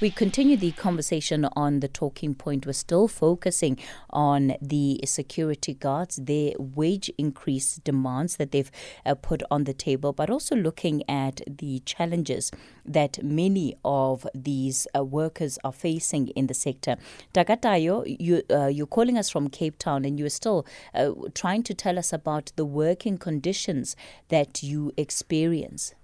We 0.00 0.10
continue 0.10 0.56
the 0.56 0.70
conversation 0.72 1.48
on 1.56 1.80
the 1.80 1.88
talking 1.88 2.34
point. 2.34 2.66
We're 2.66 2.72
still 2.72 3.08
focusing 3.08 3.78
on 4.10 4.54
the 4.62 5.00
security 5.04 5.74
guards, 5.74 6.16
their 6.16 6.52
wage 6.58 7.10
increase 7.18 7.76
demands 7.76 8.36
that 8.36 8.52
they've 8.52 8.70
uh, 9.04 9.16
put 9.16 9.42
on 9.50 9.64
the 9.64 9.72
table, 9.72 10.12
but 10.12 10.30
also 10.30 10.54
looking 10.54 11.02
at 11.08 11.40
the 11.48 11.80
challenges 11.80 12.52
that 12.84 13.24
many 13.24 13.74
of 13.84 14.24
these 14.34 14.86
uh, 14.94 15.02
workers 15.02 15.58
are 15.64 15.72
facing 15.72 16.28
in 16.28 16.46
the 16.46 16.54
sector. 16.54 16.96
Takatayo, 17.34 18.04
you, 18.20 18.42
uh, 18.50 18.66
you're 18.66 18.86
calling 18.86 19.18
us 19.18 19.30
from 19.30 19.48
Cape 19.48 19.78
Town 19.78 20.04
and 20.04 20.16
you're 20.18 20.28
still 20.28 20.64
uh, 20.94 21.10
trying 21.34 21.64
to 21.64 21.74
tell 21.74 21.98
us 21.98 22.12
about 22.12 22.52
the 22.54 22.64
working 22.64 23.18
conditions 23.18 23.96
that 24.28 24.62
you 24.62 24.92
experience. 24.96 25.94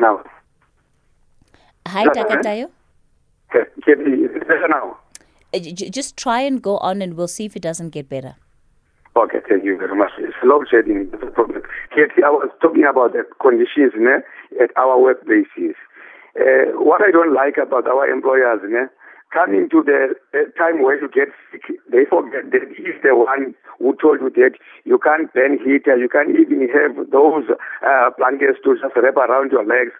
Now. 0.00 0.24
Hi, 1.86 2.06
Takatayo. 2.06 2.70
better 4.46 4.68
now? 4.68 4.98
Uh, 5.54 5.58
just 5.58 6.16
try 6.16 6.40
and 6.40 6.62
go 6.62 6.78
on 6.78 7.02
and 7.02 7.14
we'll 7.14 7.28
see 7.28 7.44
if 7.44 7.56
it 7.56 7.62
doesn't 7.62 7.90
get 7.90 8.08
better. 8.08 8.36
Okay, 9.14 9.38
thank 9.46 9.64
you 9.64 9.76
very 9.76 9.94
much. 9.94 10.12
It's 10.18 10.34
load 10.42 10.66
shedding, 10.70 11.10
a 11.12 11.26
problem. 11.30 11.62
Katie, 11.94 12.24
I 12.24 12.30
was 12.30 12.48
talking 12.62 12.84
about 12.88 13.12
the 13.12 13.24
conditions 13.42 13.92
né, 13.92 14.22
at 14.58 14.70
our 14.76 14.96
workplaces. 14.96 15.76
Uh, 16.32 16.72
what 16.80 17.02
I 17.02 17.10
don't 17.10 17.34
like 17.34 17.58
about 17.60 17.86
our 17.86 18.08
employers, 18.08 18.60
né, 18.64 18.88
coming 19.32 19.68
to 19.68 19.82
the 19.84 20.16
uh, 20.32 20.48
time 20.56 20.80
where 20.80 20.96
you 21.00 21.08
get 21.12 21.28
sick, 21.50 21.76
they 21.92 22.04
forget 22.08 22.52
that 22.52 22.68
he's 22.72 22.96
the 23.02 23.12
one 23.16 23.54
who 23.80 23.96
told 24.00 24.20
you 24.20 24.30
that 24.36 24.56
you 24.84 24.96
can't 24.96 25.32
burn 25.32 25.58
heater, 25.60 25.96
you 25.96 26.08
can't 26.08 26.32
even 26.32 26.68
have 26.72 26.96
those 27.10 27.44
uh, 27.84 28.08
blankets 28.16 28.60
to 28.64 28.76
just 28.80 28.96
wrap 28.96 29.16
around 29.16 29.52
your 29.52 29.64
legs. 29.64 29.92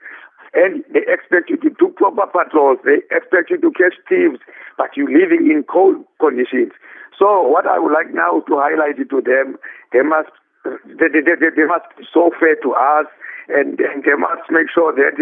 And 0.54 0.84
they 0.92 1.00
expect 1.08 1.48
you 1.48 1.56
to 1.64 1.70
do 1.70 1.88
proper 1.96 2.28
patrols, 2.28 2.78
they 2.84 3.00
expect 3.08 3.48
you 3.48 3.58
to 3.60 3.70
catch 3.72 3.96
thieves, 4.08 4.38
but 4.76 4.92
you're 4.96 5.08
living 5.08 5.48
in 5.48 5.64
cold 5.64 6.04
conditions. 6.20 6.72
So 7.18 7.40
what 7.42 7.66
I 7.66 7.78
would 7.78 7.92
like 7.92 8.12
now 8.12 8.40
to 8.46 8.52
highlight 8.60 9.00
to 9.00 9.20
them, 9.20 9.56
they 9.92 10.02
must 10.02 10.28
they, 10.64 11.08
they, 11.10 11.22
they, 11.24 11.50
they 11.56 11.66
must 11.66 11.88
be 11.98 12.04
so 12.12 12.30
fair 12.38 12.54
to 12.62 12.70
us 12.74 13.06
and, 13.48 13.80
and 13.80 14.04
they 14.04 14.14
must 14.14 14.46
make 14.50 14.70
sure 14.70 14.94
that 14.94 15.18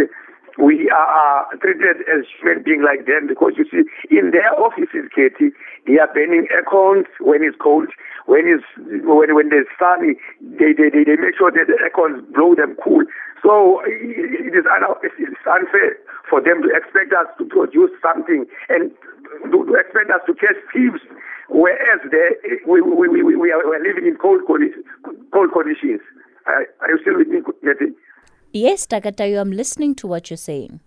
we 0.58 0.90
are 0.90 1.46
treated 1.62 2.02
as 2.10 2.26
human 2.40 2.62
beings 2.62 2.84
like 2.84 3.06
them 3.06 3.28
because 3.28 3.54
you 3.56 3.64
see, 3.70 3.86
in 4.10 4.30
their 4.30 4.50
offices, 4.58 5.08
Katie, 5.14 5.54
they 5.86 5.98
are 5.98 6.12
burning 6.12 6.48
aircons 6.50 7.06
when 7.20 7.42
it's 7.42 7.56
cold. 7.60 7.88
When 8.26 8.44
it's 8.44 8.66
when 9.06 9.34
when 9.34 9.48
there's 9.48 9.70
sunny, 9.78 10.18
they 10.42 10.74
they, 10.76 10.90
they, 10.90 11.04
they 11.06 11.16
make 11.16 11.38
sure 11.38 11.50
that 11.50 11.66
the 11.70 11.78
aircons 11.78 12.26
blow 12.34 12.54
them 12.54 12.76
cool. 12.82 13.04
So 13.42 13.80
it 13.86 14.52
is 14.52 14.64
it's 14.64 15.46
unfair 15.48 15.96
for 16.28 16.40
them 16.40 16.62
to 16.62 16.68
expect 16.76 17.12
us 17.12 17.26
to 17.38 17.44
produce 17.44 17.90
something 18.02 18.44
and 18.68 18.90
to, 19.50 19.64
to 19.64 19.74
expect 19.74 20.10
us 20.10 20.20
to 20.26 20.34
catch 20.34 20.58
thieves, 20.72 21.00
whereas 21.48 22.00
they, 22.10 22.58
we, 22.66 22.80
we, 22.82 23.08
we, 23.08 23.36
we, 23.36 23.50
are, 23.50 23.62
we 23.68 23.76
are 23.76 23.82
living 23.82 24.06
in 24.06 24.16
cold, 24.16 24.42
conditions. 24.46 24.84
Cold 25.32 25.50
conditions. 25.52 26.00
Are, 26.46 26.66
are 26.80 26.90
you 26.90 26.98
still 27.00 27.16
with 27.16 27.28
me, 27.28 27.40
Katie? 27.62 27.94
Yes, 28.52 28.86
Takatayo, 28.86 29.40
I'm 29.40 29.52
listening 29.52 29.94
to 29.96 30.06
what 30.06 30.28
you're 30.28 30.36
saying. 30.36 30.80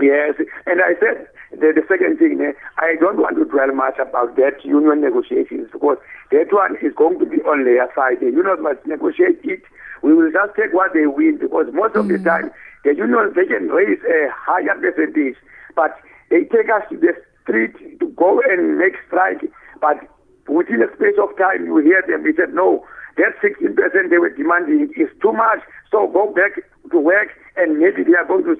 Yes, 0.00 0.34
and 0.66 0.80
I 0.80 0.94
said 0.98 1.28
the, 1.50 1.74
the 1.74 1.82
second 1.88 2.18
thing, 2.18 2.40
eh, 2.40 2.52
I 2.78 2.94
don't 3.00 3.18
want 3.18 3.36
to 3.36 3.44
dwell 3.44 3.74
much 3.74 3.98
about 3.98 4.36
that 4.36 4.64
union 4.64 5.02
negotiations 5.02 5.68
because 5.72 5.98
that 6.30 6.48
one 6.52 6.76
is 6.80 6.94
going 6.96 7.18
to 7.18 7.26
be 7.26 7.42
on 7.42 7.64
their 7.64 7.90
side. 7.94 8.20
The 8.20 8.32
unions 8.32 8.60
must 8.62 8.86
negotiate 8.86 9.40
it. 9.44 9.62
We 10.02 10.14
will 10.14 10.30
just 10.32 10.54
take 10.56 10.72
what 10.72 10.92
they 10.94 11.06
win 11.06 11.38
because 11.38 11.66
most 11.72 11.96
of 11.96 12.08
the 12.08 12.18
time 12.18 12.50
the 12.84 12.94
unions 12.94 13.34
they 13.34 13.46
can 13.46 13.68
raise 13.68 14.00
a 14.04 14.28
higher 14.32 14.74
percentage, 14.80 15.36
but 15.76 15.96
they 16.30 16.44
take 16.44 16.70
us 16.72 16.82
to 16.90 16.96
the 16.96 17.12
street 17.42 17.74
to 18.00 18.08
go 18.16 18.40
and 18.48 18.78
make 18.78 18.94
strike. 19.06 19.44
But 19.80 20.00
within 20.48 20.82
a 20.82 20.88
space 20.96 21.18
of 21.20 21.36
time, 21.36 21.66
you 21.66 21.78
hear 21.78 22.02
them. 22.08 22.22
We 22.22 22.34
said 22.34 22.54
no, 22.54 22.86
that 23.16 23.36
16% 23.42 23.76
they 24.10 24.18
were 24.18 24.30
demanding 24.30 24.92
is 24.96 25.08
too 25.20 25.32
much. 25.32 25.60
So 25.90 26.06
go 26.08 26.32
back 26.32 26.62
to 26.90 26.98
work 26.98 27.28
and 27.56 27.78
maybe 27.78 28.02
they 28.04 28.14
are 28.14 28.24
going 28.24 28.44
to 28.44 28.56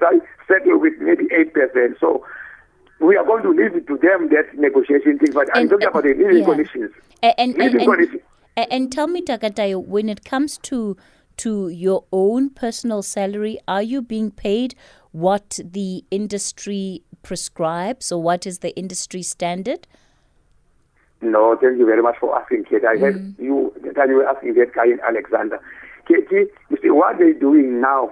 settle 0.47 0.79
with 0.79 0.93
maybe 0.99 1.25
8%. 1.25 1.99
So 1.99 2.25
we 2.99 3.17
are 3.17 3.25
going 3.25 3.43
to 3.43 3.49
leave 3.49 3.75
it 3.75 3.87
to 3.87 3.97
them 3.97 4.29
that 4.29 4.53
negotiation 4.55 5.17
thing. 5.17 5.31
But 5.33 5.47
I'm 5.55 5.69
talking 5.69 5.87
uh, 5.87 5.91
about 5.91 6.03
the 6.03 6.13
living 6.13 6.39
yeah. 6.39 6.45
conditions. 6.45 6.91
And, 7.23 7.33
and, 7.37 7.53
living 7.57 7.81
and, 7.81 7.89
conditions. 7.89 8.21
and, 8.55 8.71
and 8.71 8.91
tell 8.91 9.07
me, 9.07 9.21
Takatayo, 9.21 9.83
when 9.83 10.09
it 10.09 10.23
comes 10.23 10.57
to 10.59 10.97
to 11.37 11.69
your 11.69 12.03
own 12.11 12.49
personal 12.49 13.01
salary, 13.01 13.57
are 13.67 13.81
you 13.81 14.01
being 14.01 14.31
paid 14.31 14.75
what 15.11 15.59
the 15.63 16.03
industry 16.11 17.03
prescribes 17.23 18.11
or 18.11 18.21
what 18.21 18.45
is 18.45 18.59
the 18.59 18.75
industry 18.77 19.21
standard? 19.21 19.87
No, 21.21 21.55
thank 21.61 21.77
you 21.77 21.85
very 21.85 22.01
much 22.01 22.15
for 22.19 22.35
asking, 22.39 22.65
Kate. 22.65 22.83
I 22.83 22.97
heard 22.97 23.35
you 23.37 23.73
time 23.95 24.09
you 24.09 24.17
were 24.17 24.27
asking 24.27 24.55
that 24.55 24.73
guy 24.73 24.85
in 24.85 24.99
Alexandra. 25.07 25.59
Katie, 26.07 26.49
you 26.69 26.77
see 26.81 26.89
what 26.89 27.19
they're 27.19 27.33
doing 27.33 27.79
now, 27.79 28.11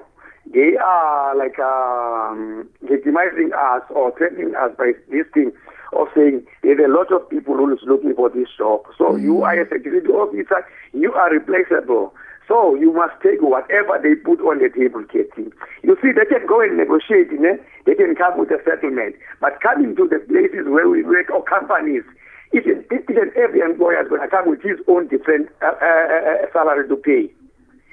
they 0.53 0.77
are 0.83 1.35
like 1.35 1.59
um, 1.59 2.67
victimizing 2.83 3.51
us 3.57 3.81
or 3.89 4.15
threatening 4.17 4.55
us 4.55 4.71
by 4.77 4.91
this 5.09 5.25
thing 5.33 5.51
of 5.93 6.07
saying 6.15 6.45
there's 6.63 6.79
a 6.79 6.91
lot 6.91 7.11
of 7.11 7.27
people 7.29 7.55
who 7.55 7.73
is 7.73 7.79
looking 7.85 8.15
for 8.15 8.29
this 8.29 8.47
job. 8.57 8.81
So 8.97 9.15
you 9.15 9.43
are 9.43 9.59
a 9.59 9.67
security 9.69 10.07
officer, 10.07 10.65
you 10.93 11.13
are 11.13 11.31
replaceable. 11.31 12.13
So 12.49 12.73
you 12.73 12.91
must 12.91 13.13
take 13.21 13.41
whatever 13.45 14.01
they 14.01 14.15
put 14.15 14.41
on 14.41 14.57
the 14.57 14.73
table, 14.73 15.05
Katie. 15.05 15.53
You 15.83 15.95
see, 16.01 16.09
they 16.11 16.25
can 16.25 16.49
go 16.49 16.59
and 16.59 16.75
negotiate, 16.77 17.29
you 17.31 17.39
know? 17.39 17.57
they 17.85 17.93
can 17.93 18.15
come 18.15 18.39
with 18.39 18.49
a 18.49 18.57
settlement. 18.65 19.15
But 19.39 19.61
coming 19.61 19.95
to 19.95 20.09
the 20.09 20.17
places 20.25 20.65
where 20.65 20.89
we 20.89 21.03
work 21.03 21.29
or 21.29 21.43
companies, 21.43 22.01
each 22.51 22.65
and, 22.65 22.83
each 22.89 23.15
and 23.15 23.31
every 23.37 23.61
employer 23.61 24.01
is 24.01 24.09
going 24.09 24.21
to 24.21 24.27
come 24.27 24.49
with 24.49 24.63
his 24.63 24.79
own 24.87 25.07
different 25.07 25.49
uh, 25.61 25.77
uh, 25.77 25.85
uh, 25.85 26.51
salary 26.51 26.89
to 26.89 26.95
pay. 26.97 27.29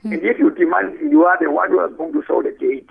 And 0.05 0.23
if 0.23 0.38
you 0.38 0.51
demand, 0.51 0.99
you 1.01 1.25
are 1.25 1.37
the 1.38 1.51
one 1.51 1.71
who 1.71 1.85
is 1.85 1.97
going 1.97 2.12
to 2.12 2.23
show 2.27 2.40
the 2.40 2.57
gate. 2.59 2.88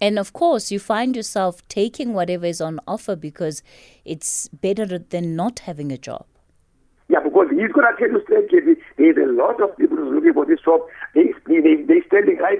And 0.00 0.18
of 0.18 0.32
course, 0.32 0.70
you 0.70 0.78
find 0.78 1.16
yourself 1.16 1.66
taking 1.68 2.12
whatever 2.12 2.44
is 2.44 2.60
on 2.60 2.80
offer 2.86 3.16
because 3.16 3.62
it's 4.04 4.48
better 4.48 4.98
than 4.98 5.36
not 5.36 5.60
having 5.60 5.92
a 5.92 5.96
job. 5.96 6.26
Yeah, 7.08 7.20
because 7.20 7.48
he's 7.50 7.70
going 7.72 7.86
to 7.86 7.96
tell 7.98 8.10
you 8.10 8.20
straight, 8.24 8.75
There's 9.12 9.30
a 9.30 9.38
lot 9.38 9.60
of 9.62 9.76
people 9.76 9.96
who's 9.96 10.14
looking 10.14 10.34
for 10.34 10.46
this 10.46 10.60
job. 10.64 10.80
They, 11.14 11.34
they, 11.46 11.84
they, 11.84 12.00
standing 12.06 12.38
right 12.38 12.58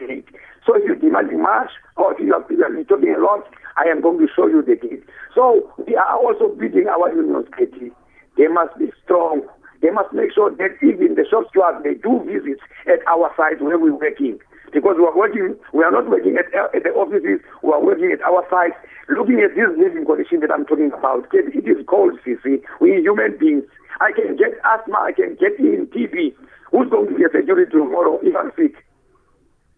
gate. 0.00 0.28
So 0.66 0.76
if 0.76 0.84
you're 0.84 1.00
demanding 1.00 1.42
much, 1.42 1.70
or 1.96 2.12
if 2.12 2.20
you 2.20 2.34
are, 2.34 2.44
you 2.50 2.64
are 2.64 2.84
talking 2.84 3.14
a 3.14 3.20
lot, 3.20 3.46
I 3.76 3.88
am 3.88 4.02
going 4.02 4.18
to 4.18 4.28
show 4.34 4.46
you 4.46 4.62
the 4.62 4.76
gate. 4.76 5.04
So 5.34 5.70
we 5.86 5.96
are 5.96 6.16
also 6.16 6.54
beating 6.54 6.88
our 6.88 7.08
unions, 7.14 7.46
Katie. 7.56 7.92
They 8.36 8.48
must 8.48 8.76
be 8.78 8.92
strong. 9.04 9.42
They 9.82 9.90
must 9.90 10.12
make 10.12 10.34
sure 10.34 10.50
that 10.50 10.74
even 10.82 11.14
the 11.14 11.24
shop 11.30 11.46
stewards, 11.50 11.82
they 11.86 11.94
do 11.94 12.18
visits 12.26 12.62
at 12.86 12.98
our 13.06 13.30
sites 13.36 13.62
where 13.62 13.78
we're 13.78 13.94
working. 13.94 14.38
Because 14.72 14.96
we 14.98 15.04
are 15.06 15.16
working, 15.16 15.56
we 15.72 15.82
are 15.82 15.90
not 15.90 16.10
working 16.10 16.36
at, 16.36 16.52
at 16.52 16.82
the 16.84 16.92
offices, 16.92 17.40
we 17.62 17.70
are 17.72 17.80
working 17.80 18.12
at 18.12 18.20
our 18.20 18.44
sites, 18.50 18.76
looking 19.08 19.40
at 19.40 19.56
this 19.56 19.70
living 19.78 20.04
condition 20.04 20.40
that 20.40 20.52
I'm 20.52 20.66
talking 20.66 20.92
about. 20.92 21.24
It 21.32 21.64
is 21.64 21.80
cold, 21.88 22.18
CC. 22.26 22.60
We 22.80 23.00
human 23.00 23.38
beings. 23.38 23.64
I 24.00 24.12
can 24.12 24.36
get 24.36 24.52
asthma, 24.64 24.98
I 25.00 25.12
can 25.12 25.36
get 25.36 25.58
in 25.58 25.86
TB. 25.86 26.34
Who's 26.70 26.90
going 26.90 27.08
to 27.08 27.14
be 27.16 27.24
a 27.24 27.28
security 27.28 27.70
tomorrow 27.70 28.18
if 28.22 28.34
I'm 28.36 28.52
sick? 28.56 28.84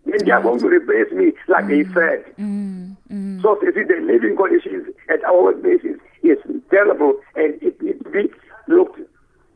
Then 0.06 0.24
they 0.24 0.30
are 0.30 0.42
going 0.42 0.59
to 0.61 0.66
mm. 0.66 0.80
replace 0.80 1.12
me, 1.12 1.33
like 1.48 1.68
they 1.68 1.85
mm. 1.85 1.94
said. 1.94 2.37
Mm, 2.37 3.42
so, 3.42 3.59
you 3.62 3.72
see, 3.72 3.85
the 3.85 4.00
living 4.00 4.37
conditions 4.37 4.94
at 5.09 5.22
our 5.24 5.52
workplaces 5.52 5.98
is 6.22 6.38
terrible 6.70 7.14
and 7.37 7.62
it 7.62 7.80
needs 7.83 8.02
to 8.02 8.11
be 8.11 8.30
looked 8.68 9.00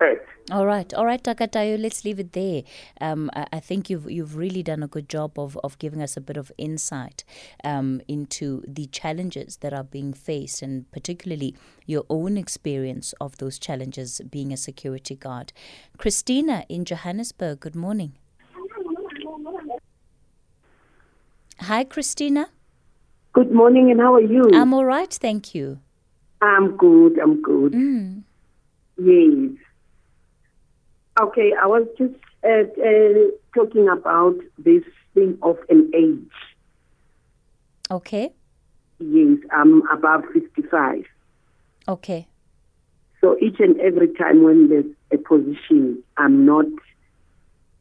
at. 0.00 0.24
All 0.50 0.66
right, 0.66 0.92
all 0.92 1.06
right, 1.06 1.22
Takatayo. 1.22 1.80
Let's 1.80 2.04
leave 2.04 2.20
it 2.20 2.32
there. 2.32 2.64
Um, 3.00 3.30
I, 3.34 3.46
I 3.54 3.60
think 3.60 3.88
you've 3.88 4.10
you've 4.10 4.36
really 4.36 4.62
done 4.62 4.82
a 4.82 4.86
good 4.86 5.08
job 5.08 5.38
of, 5.38 5.58
of 5.64 5.78
giving 5.78 6.02
us 6.02 6.18
a 6.18 6.20
bit 6.20 6.36
of 6.36 6.52
insight 6.58 7.24
um, 7.64 8.02
into 8.08 8.62
the 8.68 8.84
challenges 8.88 9.56
that 9.58 9.72
are 9.72 9.82
being 9.82 10.12
faced, 10.12 10.60
and 10.60 10.90
particularly 10.92 11.56
your 11.86 12.04
own 12.10 12.36
experience 12.36 13.14
of 13.22 13.38
those 13.38 13.58
challenges 13.58 14.20
being 14.30 14.52
a 14.52 14.58
security 14.58 15.16
guard. 15.16 15.54
Christina 15.96 16.66
in 16.68 16.84
Johannesburg. 16.84 17.60
Good 17.60 17.76
morning. 17.76 18.12
Hi, 21.60 21.84
Christina. 21.84 22.50
Good 23.32 23.50
morning, 23.50 23.90
and 23.90 23.98
how 23.98 24.14
are 24.14 24.20
you? 24.20 24.42
I'm 24.52 24.74
all 24.74 24.84
right, 24.84 25.10
thank 25.10 25.54
you. 25.54 25.80
I'm 26.42 26.76
good. 26.76 27.18
I'm 27.18 27.40
good. 27.40 27.72
Mm. 27.72 28.24
Yes. 28.98 29.63
Okay, 31.20 31.52
I 31.60 31.66
was 31.66 31.86
just 31.96 32.14
uh, 32.42 32.64
uh, 32.82 33.30
talking 33.54 33.88
about 33.88 34.34
this 34.58 34.82
thing 35.14 35.38
of 35.42 35.56
an 35.68 35.90
age. 35.94 36.32
Okay. 37.90 38.32
Yes, 38.98 39.38
I'm 39.52 39.82
above 39.90 40.24
55. 40.32 41.04
Okay. 41.88 42.26
So 43.20 43.36
each 43.40 43.60
and 43.60 43.78
every 43.80 44.08
time 44.14 44.42
when 44.42 44.68
there's 44.68 44.84
a 45.12 45.18
position, 45.18 46.02
I'm 46.16 46.44
not 46.44 46.66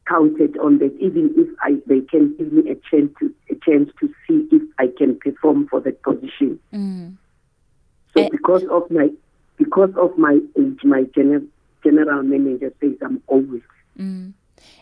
counted 0.07 0.57
on 0.57 0.77
that. 0.79 0.95
Even 0.99 1.33
if 1.35 1.47
I, 1.61 1.77
they 1.87 2.01
can 2.01 2.35
give 2.37 2.51
me 2.53 2.69
a 2.69 2.75
chance 2.89 3.11
to 3.19 3.33
a 3.49 3.55
chance 3.55 3.89
to 3.99 4.13
see 4.27 4.47
if 4.51 4.61
I 4.77 4.87
can 4.95 5.17
perform 5.19 5.67
for 5.69 5.79
that 5.81 6.01
position. 6.03 6.59
Mm. 6.73 7.17
So 8.15 8.21
Eh. 8.23 8.29
because 8.31 8.63
of 8.65 8.89
my 8.91 9.09
because 9.57 9.91
of 9.97 10.17
my 10.17 10.39
age, 10.59 10.79
my 10.83 11.03
general 11.15 11.41
general 11.83 12.23
manager 12.23 12.73
says 12.81 12.93
I'm 13.01 13.21
always. 13.27 13.61
Mm. 13.97 14.33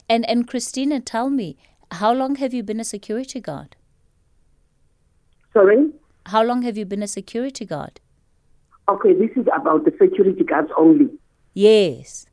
And 0.09 0.29
and 0.29 0.47
Christina, 0.47 0.99
tell 0.99 1.29
me, 1.29 1.57
how 1.91 2.13
long 2.13 2.35
have 2.35 2.53
you 2.53 2.63
been 2.63 2.79
a 2.79 2.85
security 2.85 3.39
guard? 3.39 3.75
Sorry. 5.53 5.91
How 6.27 6.43
long 6.43 6.61
have 6.61 6.77
you 6.77 6.85
been 6.85 7.03
a 7.03 7.07
security 7.07 7.65
guard? 7.65 7.99
Okay, 8.89 9.13
this 9.13 9.31
is 9.35 9.47
about 9.55 9.85
the 9.85 9.91
security 10.01 10.43
guards 10.43 10.69
only. 10.77 11.09
Yes. 11.53 12.25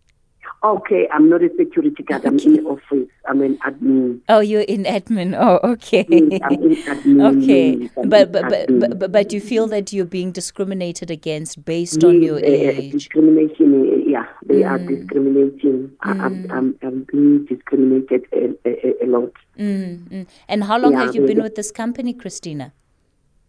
Okay, 0.64 1.07
I'm 1.12 1.31
not 1.31 1.40
a 1.42 1.51
security 1.57 2.03
guard. 2.03 2.25
I'm 2.25 2.37
in 2.38 2.57
the 2.57 2.62
office. 2.64 3.09
I'm 3.29 3.42
an 3.42 3.59
admin. 3.59 4.21
Oh, 4.29 4.40
you're 4.40 4.62
in 4.62 4.83
admin. 4.85 5.37
Oh, 5.38 5.61
okay. 5.62 6.05
Yes, 6.09 6.40
I'm 6.42 6.62
in 6.64 6.77
admin. 6.83 7.42
okay, 7.42 7.77
yes, 7.77 7.90
but 7.94 8.33
but, 8.33 8.49
but 8.49 8.68
admin. 8.68 8.81
but 8.81 8.99
but 8.99 9.12
but 9.12 9.33
you 9.33 9.40
feel 9.40 9.68
that 9.68 9.92
you're 9.92 10.05
being 10.05 10.33
discriminated 10.33 11.12
against 11.12 11.64
based 11.64 12.03
on 12.03 12.21
your 12.23 12.38
uh, 12.38 12.40
age. 12.42 12.90
discrimination, 12.90 13.68
uh, 13.73 13.97
yeah, 14.11 14.27
they 14.47 14.64
are 14.64 14.79
Mm. 14.81 14.99
discriminating. 14.99 15.92
I, 16.03 16.11
I'm, 16.11 16.47
I'm, 16.51 16.75
I'm 16.83 17.07
being 17.12 17.44
discriminated 17.44 18.27
a, 18.33 18.51
a, 18.68 19.05
a 19.05 19.07
lot. 19.07 19.33
Mm, 19.59 20.09
mm. 20.09 20.27
And 20.49 20.64
how 20.64 20.77
long 20.79 20.92
Yeah, 20.94 21.05
have 21.05 21.14
you 21.14 21.23
been 21.23 21.40
with 21.42 21.55
this 21.55 21.71
company, 21.71 22.12
Christina? 22.12 22.73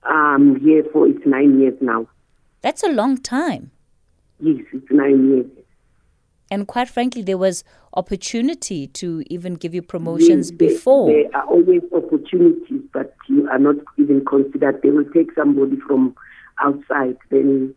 Um, 0.03 0.59
here 0.59 0.83
for 0.93 1.07
it's 1.07 1.25
nine 1.25 1.59
years 1.59 1.75
now. 1.81 2.07
That's 2.61 2.83
a 2.83 2.89
long 2.89 3.17
time. 3.17 3.71
Yes, 4.39 4.63
it's 4.73 4.91
nine 4.91 5.29
years. 5.29 5.47
And 6.51 6.67
quite 6.67 6.89
frankly, 6.89 7.21
there 7.21 7.37
was 7.37 7.63
opportunity 7.93 8.87
to 8.87 9.23
even 9.29 9.53
give 9.55 9.73
you 9.73 9.81
promotions 9.81 10.49
Yes, 10.51 10.57
there- 10.59 10.69
before. 10.69 11.11
There 11.11 11.35
are 11.35 11.45
always 11.47 11.81
opportunities, 11.93 12.81
but 12.93 13.15
you 13.27 13.47
are 13.49 13.59
not 13.59 13.75
even 13.97 14.25
considered. 14.25 14.81
They 14.81 14.89
will 14.89 15.05
take 15.13 15.31
somebody 15.33 15.77
from 15.87 16.15
outside, 16.59 17.17
then 17.29 17.73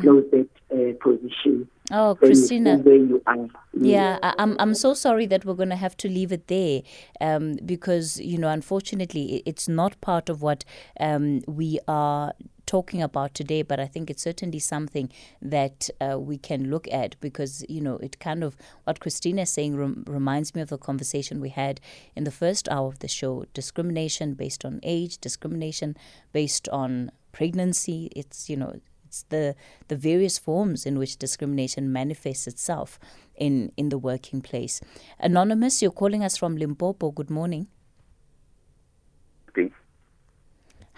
close 0.00 0.24
that 0.32 0.48
uh, 0.72 0.92
position. 1.02 1.68
Oh, 1.92 2.14
Christina. 2.14 2.78
where 2.78 2.94
you 2.96 3.20
are. 3.26 3.48
Yeah, 3.74 4.18
I, 4.22 4.34
I'm 4.38 4.56
I'm 4.60 4.74
so 4.74 4.94
sorry 4.94 5.26
that 5.26 5.44
we're 5.44 5.54
going 5.54 5.70
to 5.70 5.76
have 5.76 5.96
to 5.98 6.08
leave 6.08 6.30
it 6.30 6.46
there, 6.46 6.82
um, 7.20 7.56
because 7.66 8.20
you 8.20 8.38
know, 8.38 8.48
unfortunately, 8.48 9.42
it's 9.44 9.68
not 9.68 10.00
part 10.00 10.28
of 10.28 10.40
what 10.40 10.64
um, 11.00 11.40
we 11.48 11.78
are 11.88 12.32
talking 12.70 13.02
about 13.02 13.34
today. 13.34 13.62
But 13.62 13.80
I 13.80 13.86
think 13.86 14.10
it's 14.10 14.22
certainly 14.22 14.60
something 14.60 15.10
that 15.42 15.90
uh, 16.00 16.18
we 16.20 16.36
can 16.38 16.70
look 16.70 16.86
at 16.92 17.16
because 17.20 17.64
you 17.68 17.80
know, 17.80 17.96
it 17.96 18.20
kind 18.20 18.44
of 18.44 18.56
what 18.84 19.00
Christina 19.00 19.42
is 19.42 19.50
saying 19.50 19.76
rem- 19.76 20.04
reminds 20.06 20.54
me 20.54 20.62
of 20.62 20.68
the 20.68 20.78
conversation 20.78 21.40
we 21.40 21.48
had 21.50 21.80
in 22.14 22.24
the 22.24 22.30
first 22.42 22.68
hour 22.68 22.86
of 22.86 23.00
the 23.00 23.08
show: 23.08 23.44
discrimination 23.54 24.34
based 24.34 24.64
on 24.64 24.78
age, 24.82 25.18
discrimination 25.18 25.96
based 26.32 26.68
on 26.68 27.10
pregnancy. 27.32 28.08
It's 28.14 28.48
you 28.48 28.56
know 28.56 28.72
it's 29.06 29.24
the 29.34 29.56
the 29.88 29.96
various 29.96 30.38
forms 30.38 30.86
in 30.86 30.96
which 30.96 31.16
discrimination 31.16 31.92
manifests 31.92 32.46
itself 32.46 32.98
in 33.34 33.72
in 33.76 33.88
the 33.88 33.98
working 33.98 34.40
place. 34.40 34.80
Anonymous, 35.18 35.82
you're 35.82 35.98
calling 36.02 36.22
us 36.22 36.36
from 36.36 36.56
Limpopo. 36.56 37.10
Good 37.10 37.30
morning. 37.30 37.66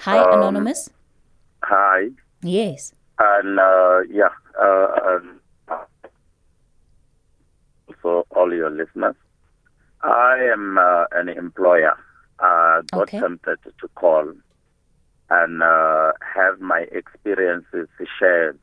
Hi, 0.04 0.18
Um, 0.18 0.38
Anonymous. 0.38 0.90
Hi, 1.62 2.08
Yes. 2.42 2.92
and 3.18 3.58
uh, 3.60 4.00
yeah, 4.10 4.30
uh, 4.60 4.86
um, 5.06 5.40
for 8.00 8.24
all 8.30 8.52
your 8.52 8.70
listeners, 8.70 9.14
I 10.02 10.38
am 10.52 10.78
uh, 10.78 11.04
an 11.12 11.28
employer. 11.28 11.96
Uh, 12.38 12.82
got 12.92 13.02
Okay. 13.02 13.20
tempted 13.20 13.58
to 13.80 13.88
call 13.94 14.32
and 15.30 15.62
uh, 15.62 16.12
have 16.34 16.60
my 16.60 16.86
experiences 16.90 17.88
shared. 18.18 18.58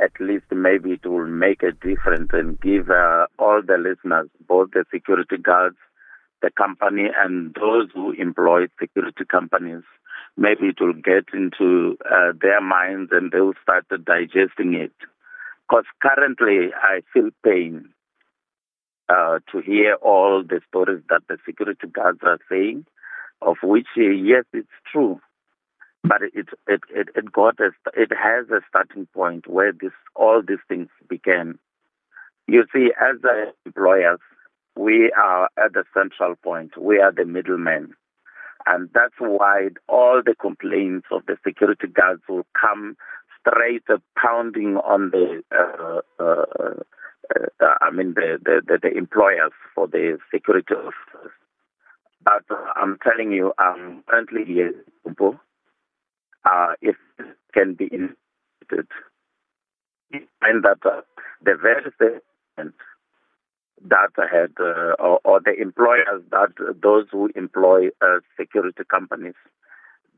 At 0.00 0.10
least 0.18 0.46
maybe 0.50 0.92
it 0.92 1.06
will 1.06 1.26
make 1.26 1.62
a 1.62 1.70
difference 1.70 2.30
and 2.32 2.58
give 2.60 2.90
uh, 2.90 3.26
all 3.38 3.62
the 3.62 3.76
listeners, 3.78 4.28
both 4.48 4.70
the 4.72 4.84
security 4.92 5.36
guards, 5.36 5.76
the 6.42 6.50
company, 6.50 7.08
and 7.16 7.54
those 7.54 7.88
who 7.94 8.10
employ 8.12 8.66
security 8.80 9.24
companies, 9.24 9.84
maybe 10.36 10.68
it 10.68 10.80
will 10.80 10.94
get 10.94 11.26
into 11.32 11.96
uh, 12.04 12.32
their 12.40 12.60
minds 12.60 13.10
and 13.12 13.30
they 13.30 13.40
will 13.40 13.54
start 13.62 13.86
digesting 13.88 14.74
it. 14.74 14.92
Because 15.68 15.84
currently 16.02 16.70
I 16.74 17.00
feel 17.12 17.30
pain 17.44 17.88
uh, 19.08 19.38
to 19.52 19.60
hear 19.60 19.94
all 20.02 20.42
the 20.42 20.60
stories 20.68 21.02
that 21.08 21.22
the 21.28 21.38
security 21.46 21.86
guards 21.86 22.20
are 22.22 22.38
saying, 22.50 22.86
of 23.42 23.56
which, 23.62 23.86
yes, 23.96 24.44
it's 24.52 24.68
true. 24.90 25.20
But 26.02 26.20
it 26.22 26.48
it 26.66 26.80
it, 26.90 27.08
it 27.14 27.32
got 27.32 27.58
a, 27.60 27.70
it 27.94 28.12
has 28.12 28.50
a 28.50 28.60
starting 28.68 29.06
point 29.14 29.46
where 29.46 29.72
this 29.72 29.92
all 30.14 30.42
these 30.46 30.58
things 30.68 30.88
began. 31.08 31.58
You 32.46 32.66
see, 32.74 32.90
as 33.00 33.16
employers, 33.64 34.18
we 34.76 35.10
are 35.12 35.48
at 35.56 35.72
the 35.72 35.84
central 35.94 36.36
point. 36.36 36.76
We 36.76 37.00
are 37.00 37.10
the 37.10 37.24
middlemen. 37.24 37.94
And 38.66 38.88
that's 38.94 39.14
why 39.18 39.68
all 39.88 40.22
the 40.24 40.34
complaints 40.34 41.08
of 41.10 41.26
the 41.26 41.36
security 41.46 41.86
guards 41.86 42.22
will 42.28 42.46
come 42.58 42.96
straight 43.40 43.82
uh, 43.90 43.98
pounding 44.16 44.76
on 44.76 45.10
the, 45.10 45.42
uh, 45.52 46.00
uh, 46.18 46.44
uh, 47.60 47.74
I 47.80 47.90
mean, 47.90 48.14
the, 48.14 48.38
the, 48.42 48.78
the, 48.82 48.96
employers 48.96 49.52
for 49.74 49.86
the 49.86 50.18
security 50.32 50.74
officers. 50.74 51.32
But 52.24 52.44
uh, 52.50 52.72
I'm 52.76 52.98
telling 53.02 53.32
you, 53.32 53.52
I'm 53.58 54.02
currently 54.08 54.44
here 54.46 54.72
Uh, 56.44 56.74
if 56.82 56.96
this 57.16 57.26
can 57.54 57.74
be 57.74 57.84
instituted, 57.86 58.88
and 60.42 60.62
that 60.62 60.76
uh, 60.84 61.00
the 61.42 61.54
very 61.56 61.90
statement 61.96 62.74
that 63.82 64.10
had, 64.16 64.52
uh, 64.60 64.94
or, 64.98 65.20
or 65.24 65.40
the 65.44 65.52
employers 65.60 66.22
that 66.30 66.50
those 66.82 67.06
who 67.10 67.30
employ 67.36 67.88
uh, 68.00 68.20
security 68.38 68.82
companies, 68.90 69.34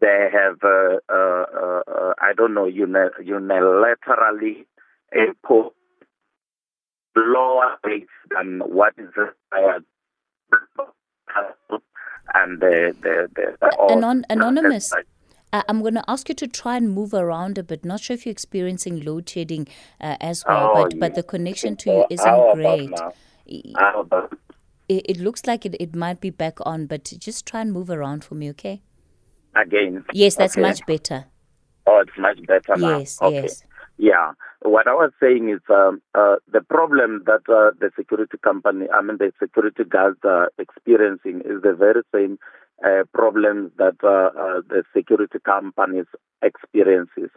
they 0.01 0.29
have, 0.33 0.59
uh, 0.62 0.99
uh, 1.12 1.45
uh, 1.88 2.12
I 2.21 2.33
don't 2.37 2.55
know, 2.55 2.66
unilaterally 2.66 4.66
imposed 5.12 5.75
lower 7.16 7.77
rates 7.85 8.11
than 8.31 8.61
what 8.61 8.92
is 8.99 9.09
required. 9.16 9.85
And 12.35 12.61
the, 12.61 12.95
the, 13.03 13.29
the, 13.35 13.77
or- 13.79 13.92
Anon- 13.92 14.25
anonymous. 14.29 14.92
I'm 15.53 15.81
going 15.81 15.95
to 15.95 16.05
ask 16.09 16.29
you 16.29 16.35
to 16.35 16.47
try 16.47 16.77
and 16.77 16.90
move 16.90 17.14
around 17.14 17.57
a 17.57 17.62
bit. 17.62 17.85
Not 17.85 18.01
sure 18.01 18.14
if 18.14 18.27
you're 18.27 18.33
experiencing 18.33 19.05
load 19.05 19.29
shedding 19.29 19.66
uh, 20.01 20.16
as 20.21 20.45
well, 20.47 20.73
Oh, 20.75 20.83
but 20.83 20.99
but 20.99 21.14
the 21.14 21.23
connection 21.23 21.77
to 21.77 21.90
you 21.90 22.07
isn't 22.11 22.55
great. 22.55 22.90
Now? 23.48 23.72
I- 23.76 23.92
How 23.92 24.00
about 24.00 24.32
It, 24.88 25.02
it 25.09 25.16
looks 25.18 25.46
like 25.46 25.66
it, 25.66 25.74
it 25.80 25.96
might 25.96 26.20
be 26.20 26.30
back 26.30 26.59
on, 26.64 26.87
but 26.87 27.12
just 27.18 27.44
try 27.46 27.61
and 27.61 27.72
move 27.72 27.90
around 27.90 28.24
for 28.24 28.35
me, 28.37 28.50
okay? 28.50 28.82
again? 29.56 30.04
Yes, 30.12 30.37
that's 30.37 30.54
Okay. 30.54 30.61
much 30.62 30.85
better. 30.87 31.24
Oh, 31.87 32.00
it's 32.00 32.16
much 32.18 32.38
better 32.46 32.76
now. 32.76 32.98
Yes, 32.98 33.18
okay. 33.22 33.42
yes. 33.42 33.62
Yeah. 33.98 34.32
What 34.61 34.87
I 34.87 34.92
was 34.92 35.12
saying 35.18 35.48
is 35.48 35.61
um, 35.70 36.02
uh, 36.14 36.37
the 36.52 36.61
problem 36.61 37.22
that 37.26 37.40
uh, 37.48 37.70
the 37.80 37.90
security 37.96 38.37
company, 38.42 38.87
I 38.92 39.00
mean, 39.02 39.16
the 39.18 39.32
security 39.42 39.85
guards 39.85 40.18
are 40.24 40.52
experiencing 40.59 41.40
is 41.44 41.62
the 41.62 41.72
very 41.72 42.02
same 42.14 42.38
uh, 42.85 43.04
problems 43.14 43.70
that 43.78 43.96
uh, 44.04 44.30
uh, 44.38 44.61
the 44.68 44.82
security 44.94 45.38
companies 45.44 46.06
experiences. 46.42 47.30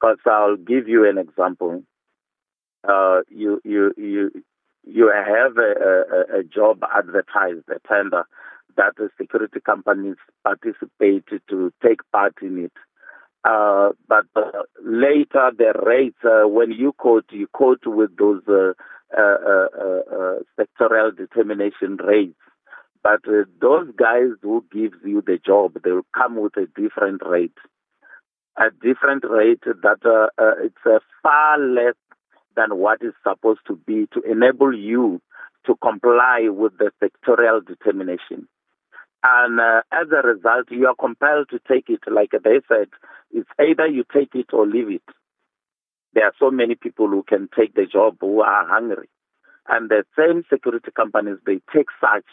Because 0.00 0.18
I'll 0.26 0.56
give 0.56 0.88
you 0.88 1.08
an 1.08 1.18
example. 1.18 1.82
Uh, 2.88 3.20
you 3.28 3.60
you 3.64 3.92
you 3.96 4.30
you 4.84 5.12
have 5.14 5.56
a, 5.56 6.36
a, 6.36 6.40
a 6.40 6.42
job 6.44 6.82
advertised, 6.94 7.68
a 7.68 7.78
tender 7.86 8.24
that 8.76 8.96
the 8.96 9.10
security 9.20 9.60
companies 9.60 10.16
participate 10.44 11.24
to 11.48 11.72
take 11.82 12.00
part 12.10 12.34
in 12.42 12.64
it. 12.64 12.72
Uh, 13.44 13.90
but 14.08 14.24
uh, 14.36 14.62
later 14.84 15.50
the 15.56 15.72
rates, 15.84 16.18
uh, 16.24 16.48
when 16.48 16.70
you 16.70 16.92
quote, 16.92 17.24
you 17.30 17.48
quote 17.52 17.82
with 17.84 18.16
those 18.16 18.42
uh, 18.48 18.72
uh, 19.16 19.66
uh, 19.80 20.34
sectorial 20.58 21.16
determination 21.16 21.96
rates. 21.96 22.38
But 23.02 23.20
those 23.60 23.88
guys 23.98 24.30
who 24.42 24.64
gives 24.72 24.94
you 25.04 25.22
the 25.26 25.38
job, 25.44 25.76
they 25.82 25.90
will 25.90 26.06
come 26.16 26.36
with 26.36 26.56
a 26.56 26.66
different 26.80 27.20
rate, 27.26 27.58
a 28.56 28.70
different 28.80 29.24
rate 29.28 29.64
that 29.64 30.30
it's 30.62 31.02
far 31.20 31.58
less 31.58 31.94
than 32.56 32.76
what 32.78 33.02
is 33.02 33.14
supposed 33.22 33.60
to 33.66 33.76
be 33.76 34.06
to 34.14 34.20
enable 34.22 34.74
you 34.76 35.20
to 35.66 35.76
comply 35.82 36.48
with 36.48 36.72
the 36.78 36.90
sectorial 37.02 37.64
determination. 37.64 38.48
And 39.24 39.60
uh, 39.60 39.82
as 39.92 40.08
a 40.10 40.26
result, 40.26 40.66
you 40.70 40.86
are 40.88 40.96
compelled 40.96 41.48
to 41.50 41.60
take 41.68 41.88
it. 41.88 42.00
Like 42.10 42.30
they 42.32 42.60
said, 42.68 42.88
it's 43.30 43.48
either 43.60 43.86
you 43.86 44.04
take 44.12 44.34
it 44.34 44.46
or 44.52 44.66
leave 44.66 44.90
it. 44.90 45.02
There 46.14 46.24
are 46.24 46.34
so 46.38 46.50
many 46.50 46.74
people 46.74 47.08
who 47.08 47.22
can 47.22 47.48
take 47.56 47.74
the 47.74 47.86
job 47.86 48.16
who 48.20 48.40
are 48.40 48.66
hungry. 48.66 49.08
and 49.68 49.88
the 49.90 50.04
same 50.18 50.42
security 50.50 50.90
companies 50.94 51.38
they 51.46 51.60
take 51.74 51.86
such 52.00 52.26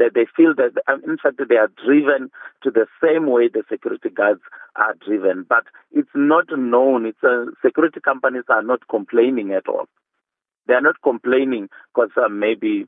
that 0.00 0.12
they 0.14 0.26
feel 0.36 0.54
that 0.56 0.72
in 1.06 1.16
fact 1.22 1.40
they 1.48 1.56
are 1.56 1.70
driven 1.84 2.30
to 2.62 2.70
the 2.70 2.86
same 3.04 3.26
way 3.30 3.48
the 3.48 3.62
security 3.70 4.08
guards 4.08 4.40
are 4.74 4.94
driven 5.06 5.46
but 5.48 5.64
it's 5.92 6.10
not 6.14 6.46
known 6.56 7.06
it's 7.06 7.22
uh, 7.22 7.44
security 7.64 8.00
companies 8.00 8.44
are 8.48 8.62
not 8.62 8.80
complaining 8.88 9.52
at 9.52 9.68
all 9.68 9.86
they 10.66 10.74
are 10.74 10.80
not 10.80 10.96
complaining 11.02 11.68
because 11.94 12.10
uh, 12.16 12.28
maybe 12.28 12.86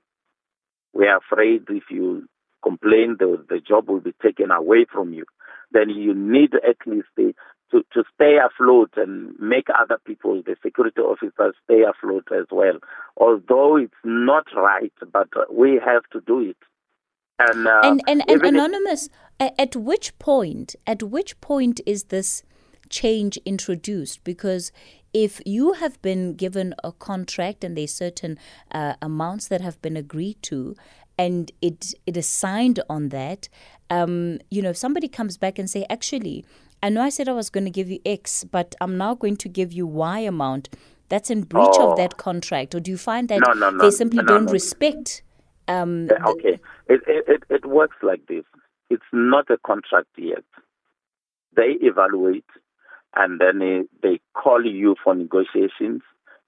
we 0.94 1.06
are 1.06 1.18
afraid 1.18 1.62
if 1.68 1.84
you 1.90 2.26
complain 2.62 3.16
the 3.18 3.44
the 3.48 3.60
job 3.60 3.88
will 3.88 4.00
be 4.00 4.14
taken 4.22 4.50
away 4.50 4.86
from 4.90 5.12
you 5.12 5.24
then 5.72 5.90
you 5.90 6.14
need 6.14 6.54
at 6.54 6.76
least 6.86 7.08
the, 7.16 7.34
to, 7.72 7.82
to 7.94 8.04
stay 8.14 8.36
afloat 8.36 8.90
and 8.96 9.34
make 9.40 9.66
other 9.70 9.98
people, 10.06 10.42
the 10.44 10.56
security 10.62 11.00
officers, 11.00 11.54
stay 11.64 11.82
afloat 11.82 12.28
as 12.30 12.46
well. 12.50 12.78
Although 13.16 13.76
it's 13.78 13.92
not 14.04 14.44
right, 14.54 14.92
but 15.12 15.28
we 15.52 15.80
have 15.84 16.02
to 16.12 16.20
do 16.20 16.40
it. 16.40 16.56
And, 17.38 17.66
uh, 17.66 17.80
and, 17.82 18.02
and, 18.06 18.22
and 18.28 18.42
anonymous, 18.42 19.08
if, 19.40 19.50
at 19.58 19.74
which 19.76 20.16
point, 20.18 20.76
at 20.86 21.02
which 21.02 21.40
point 21.40 21.80
is 21.86 22.04
this 22.04 22.42
change 22.88 23.38
introduced? 23.44 24.22
Because 24.22 24.70
if 25.12 25.40
you 25.44 25.74
have 25.74 26.00
been 26.02 26.34
given 26.34 26.74
a 26.84 26.92
contract 26.92 27.64
and 27.64 27.76
there's 27.76 27.94
certain 27.94 28.38
uh, 28.70 28.94
amounts 29.02 29.48
that 29.48 29.60
have 29.60 29.80
been 29.82 29.96
agreed 29.96 30.42
to, 30.42 30.76
and 31.18 31.52
it 31.60 31.94
it 32.06 32.16
is 32.16 32.28
signed 32.28 32.80
on 32.88 33.10
that, 33.10 33.48
um, 33.90 34.38
you 34.50 34.62
know, 34.62 34.70
if 34.70 34.76
somebody 34.76 35.08
comes 35.08 35.36
back 35.36 35.58
and 35.58 35.68
say, 35.68 35.84
actually, 35.90 36.44
I 36.82 36.88
know 36.88 37.02
I 37.02 37.10
said 37.10 37.28
I 37.28 37.32
was 37.32 37.50
going 37.50 37.64
to 37.64 37.70
give 37.70 37.90
you 37.90 38.00
X, 38.06 38.44
but 38.44 38.74
I'm 38.80 38.96
now 38.96 39.14
going 39.14 39.36
to 39.38 39.48
give 39.48 39.72
you 39.72 39.86
Y 39.86 40.20
amount. 40.20 40.68
That's 41.08 41.30
in 41.30 41.42
breach 41.42 41.74
oh. 41.74 41.90
of 41.90 41.98
that 41.98 42.16
contract, 42.16 42.74
or 42.74 42.80
do 42.80 42.90
you 42.90 42.96
find 42.96 43.28
that 43.28 43.40
no, 43.46 43.52
no, 43.52 43.70
no, 43.70 43.84
they 43.84 43.90
simply 43.90 44.24
don't 44.24 44.50
respect? 44.50 45.22
Um, 45.68 46.08
okay, 46.26 46.58
it, 46.88 47.00
it 47.06 47.42
it 47.48 47.66
works 47.66 47.96
like 48.02 48.26
this. 48.26 48.44
It's 48.90 49.02
not 49.12 49.50
a 49.50 49.58
contract 49.58 50.08
yet. 50.16 50.44
They 51.54 51.76
evaluate, 51.80 52.44
and 53.14 53.40
then 53.40 53.88
they 54.02 54.20
call 54.34 54.64
you 54.64 54.96
for 55.02 55.14
negotiations. 55.14 56.02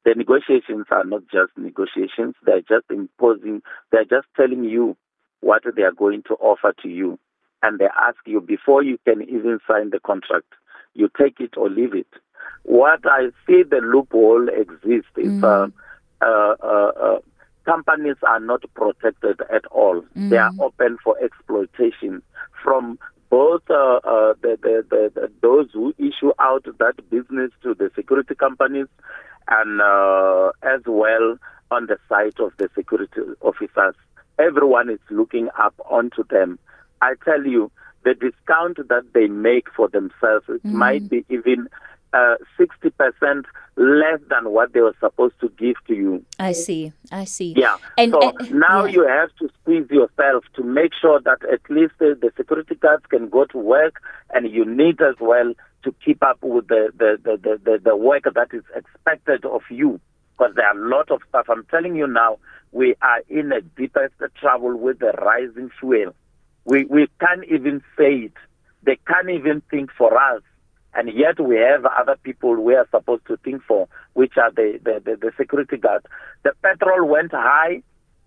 The 0.04 0.14
negotiations 0.14 0.86
are 0.90 1.04
not 1.04 1.22
just 1.32 1.52
negotiations; 1.56 2.34
they're 2.44 2.60
just 2.60 2.90
imposing. 2.90 3.62
They're 3.92 4.04
just 4.04 4.26
telling 4.36 4.64
you 4.64 4.96
what 5.40 5.62
they 5.76 5.82
are 5.82 5.92
going 5.92 6.22
to 6.24 6.34
offer 6.34 6.74
to 6.82 6.88
you 6.88 7.18
and 7.64 7.78
they 7.78 7.88
ask 7.98 8.18
you 8.26 8.40
before 8.40 8.82
you 8.82 8.98
can 9.06 9.22
even 9.22 9.58
sign 9.66 9.90
the 9.90 9.98
contract, 9.98 10.52
you 10.92 11.08
take 11.18 11.40
it 11.40 11.56
or 11.56 11.70
leave 11.70 11.94
it. 11.94 12.06
What 12.64 13.00
I 13.04 13.30
see 13.46 13.62
the 13.62 13.80
loophole 13.82 14.48
exists 14.48 15.10
is 15.16 15.32
mm. 15.32 15.42
uh, 15.42 16.24
uh, 16.24 16.54
uh, 16.62 16.92
uh, 17.02 17.18
companies 17.64 18.16
are 18.26 18.40
not 18.40 18.62
protected 18.74 19.40
at 19.52 19.66
all. 19.66 20.02
Mm. 20.16 20.30
They 20.30 20.36
are 20.36 20.52
open 20.60 20.98
for 21.02 21.16
exploitation 21.22 22.22
from 22.62 22.98
both 23.30 23.62
uh, 23.68 24.00
uh, 24.04 24.34
the, 24.42 24.58
the, 24.62 25.10
the, 25.14 25.32
those 25.42 25.68
who 25.72 25.94
issue 25.98 26.32
out 26.38 26.64
that 26.78 27.10
business 27.10 27.50
to 27.62 27.74
the 27.74 27.90
security 27.94 28.34
companies 28.34 28.86
and 29.48 29.80
as 30.62 30.80
well 30.86 31.36
on 31.70 31.86
the 31.86 31.98
side 32.08 32.38
of 32.38 32.52
the 32.58 32.68
security 32.74 33.20
officers. 33.40 33.94
Everyone 34.38 34.90
is 34.90 35.00
looking 35.10 35.48
up 35.58 35.74
onto 35.90 36.24
them 36.24 36.58
I 37.04 37.14
tell 37.22 37.44
you, 37.44 37.70
the 38.04 38.14
discount 38.14 38.76
that 38.88 39.04
they 39.12 39.26
make 39.26 39.68
for 39.74 39.88
themselves 39.88 40.46
it 40.48 40.62
mm-hmm. 40.64 40.78
might 40.78 41.08
be 41.08 41.24
even 41.28 41.68
uh, 42.14 42.36
60% 42.58 43.44
less 43.76 44.20
than 44.30 44.52
what 44.52 44.72
they 44.72 44.80
were 44.80 44.94
supposed 45.00 45.34
to 45.40 45.48
give 45.58 45.74
to 45.88 45.94
you. 45.94 46.24
I 46.38 46.52
see. 46.52 46.92
I 47.10 47.24
see. 47.24 47.54
Yeah. 47.56 47.76
And, 47.98 48.12
so 48.12 48.32
now 48.52 48.84
yeah. 48.84 48.92
you 48.92 49.08
have 49.08 49.30
to 49.40 49.48
squeeze 49.60 49.90
yourself 49.90 50.44
to 50.54 50.62
make 50.62 50.92
sure 50.94 51.20
that 51.20 51.38
at 51.52 51.68
least 51.68 51.94
the, 51.98 52.16
the, 52.20 52.30
security 52.36 52.76
guards 52.76 53.04
can 53.08 53.28
go 53.28 53.46
to 53.46 53.58
work 53.58 54.00
and 54.30 54.48
you 54.50 54.64
need 54.64 55.00
as 55.02 55.16
well 55.20 55.52
to 55.82 55.94
keep 56.04 56.22
up 56.22 56.38
with 56.42 56.68
the, 56.68 56.92
the, 56.96 57.18
the, 57.24 57.58
the, 57.64 57.80
the 57.82 57.96
work 57.96 58.24
that 58.32 58.48
is 58.52 58.62
expected 58.76 59.44
of 59.44 59.62
you. 59.68 60.00
Because 60.36 60.54
there 60.54 60.66
are 60.66 60.76
a 60.78 60.88
lot 60.88 61.10
of 61.10 61.20
stuff. 61.28 61.46
I'm 61.48 61.64
telling 61.66 61.96
you 61.96 62.06
now, 62.06 62.38
we 62.72 62.94
are 63.02 63.22
in 63.28 63.52
a 63.52 63.60
deepest 63.60 64.14
trouble 64.40 64.76
with 64.76 65.00
the 65.00 65.12
rising 65.12 65.70
fuel. 65.78 66.14
We, 66.64 66.84
we 66.86 67.08
can't 67.20 67.44
even 67.44 67.82
say 67.96 68.14
it. 68.14 68.32
They 68.82 68.98
can't 69.06 69.30
even 69.30 69.62
think 69.70 69.90
for 69.96 70.16
us. 70.16 70.42
And 70.94 71.10
yet 71.12 71.40
we 71.40 71.56
have 71.56 71.84
other 71.84 72.16
people 72.22 72.56
we 72.56 72.74
are 72.74 72.86
supposed 72.90 73.26
to 73.26 73.36
think 73.38 73.62
for, 73.66 73.88
which 74.12 74.34
are 74.36 74.52
the, 74.52 74.78
the, 74.82 75.00
the, 75.04 75.16
the 75.16 75.32
security 75.36 75.76
guards. 75.76 76.06
The 76.44 76.52
petrol 76.62 77.08
went 77.08 77.32
high, 77.32 77.82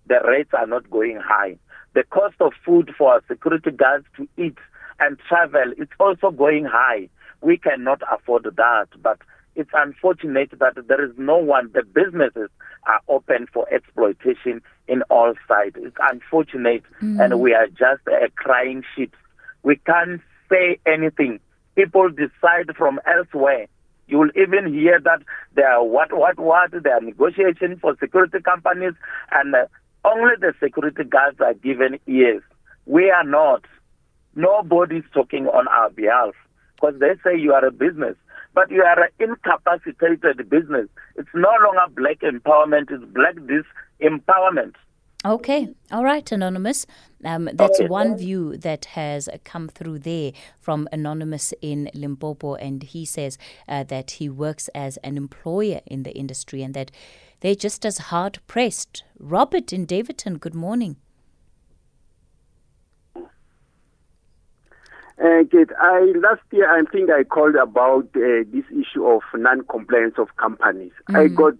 the 0.07 0.19
rates 0.27 0.51
are 0.57 0.67
not 0.67 0.89
going 0.89 1.19
high. 1.23 1.57
The 1.93 2.03
cost 2.03 2.35
of 2.39 2.51
food 2.65 2.91
for 2.97 3.13
our 3.13 3.23
security 3.27 3.71
guards 3.71 4.05
to 4.17 4.27
eat 4.37 4.57
and 4.99 5.17
travel, 5.27 5.73
is 5.77 5.87
also 5.99 6.31
going 6.31 6.65
high. 6.65 7.09
We 7.41 7.57
cannot 7.57 8.01
afford 8.11 8.43
that, 8.43 8.87
but 9.01 9.19
it's 9.55 9.69
unfortunate 9.73 10.51
that 10.59 10.87
there 10.87 11.03
is 11.03 11.11
no 11.17 11.37
one, 11.37 11.71
the 11.73 11.83
businesses 11.83 12.49
are 12.85 13.01
open 13.07 13.47
for 13.51 13.71
exploitation 13.73 14.61
in 14.87 15.01
all 15.09 15.33
sides. 15.47 15.75
It's 15.79 15.97
unfortunate, 16.11 16.83
mm. 17.01 17.23
and 17.23 17.39
we 17.39 17.53
are 17.53 17.67
just 17.67 18.05
a 18.07 18.29
crying 18.35 18.83
sheep. 18.95 19.15
We 19.63 19.77
can't 19.77 20.21
say 20.49 20.79
anything. 20.85 21.39
People 21.77 22.09
decide 22.09 22.75
from 22.75 22.99
elsewhere. 23.05 23.67
You 24.07 24.17
will 24.17 24.31
even 24.35 24.73
hear 24.73 24.99
that 24.99 25.21
there 25.55 25.71
are 25.71 25.83
what, 25.83 26.11
what, 26.11 26.39
what, 26.39 26.71
there 26.71 26.97
are 26.97 27.01
negotiations 27.01 27.79
for 27.79 27.95
security 27.99 28.39
companies, 28.43 28.93
and 29.31 29.55
uh, 29.55 29.67
only 30.03 30.33
the 30.41 30.53
security 30.61 31.03
guards 31.05 31.39
are 31.39 31.53
given 31.53 31.99
ears. 32.07 32.41
We 32.85 33.11
are 33.11 33.23
not. 33.23 33.63
Nobody's 34.35 35.03
talking 35.13 35.47
on 35.47 35.67
our 35.69 35.89
behalf 35.89 36.33
because 36.75 36.99
they 36.99 37.13
say 37.23 37.39
you 37.39 37.53
are 37.53 37.65
a 37.65 37.71
business 37.71 38.15
but 38.57 38.71
you 38.71 38.81
are 38.81 39.03
an 39.03 39.09
incapacitated 39.19 40.49
business. 40.49 40.87
It's 41.15 41.29
no 41.35 41.51
longer 41.63 41.93
black 41.95 42.21
empowerment, 42.21 42.89
it's 42.89 43.05
black 43.13 43.35
disempowerment. 43.35 44.73
Okay, 45.25 45.69
all 45.91 46.03
right, 46.03 46.31
Anonymous. 46.31 46.85
Um, 47.25 47.49
that's 47.53 47.79
okay. 47.79 47.89
one 47.89 48.15
view 48.17 48.55
that 48.57 48.85
has 48.85 49.27
come 49.43 49.67
through 49.67 49.99
there 49.99 50.31
from 50.59 50.87
Anonymous 50.91 51.53
in 51.61 51.89
Limpopo, 51.93 52.53
and 52.55 52.83
he 52.83 53.03
says 53.03 53.37
uh, 53.67 53.83
that 53.85 54.11
he 54.11 54.29
works 54.29 54.69
as 54.75 54.97
an 54.97 55.17
employer 55.17 55.81
in 55.87 56.03
the 56.03 56.15
industry 56.15 56.61
and 56.61 56.73
that 56.75 56.91
they're 57.39 57.55
just 57.55 57.85
as 57.85 57.97
hard 57.97 58.39
pressed. 58.47 59.03
Robert 59.19 59.73
in 59.73 59.85
Daveyton, 59.85 60.37
good 60.37 60.55
morning. 60.55 60.97
Uh, 65.19 65.43
Kate, 65.51 65.71
I 65.81 66.13
last 66.15 66.41
year 66.51 66.69
I 66.69 66.83
think 66.91 67.09
I 67.09 67.23
called 67.23 67.55
about 67.55 68.05
uh, 68.15 68.45
this 68.53 68.65
issue 68.69 69.03
of 69.07 69.23
non-compliance 69.33 70.13
of 70.19 70.27
companies. 70.37 70.91
Mm-hmm. 71.09 71.15
I 71.15 71.27
got 71.27 71.53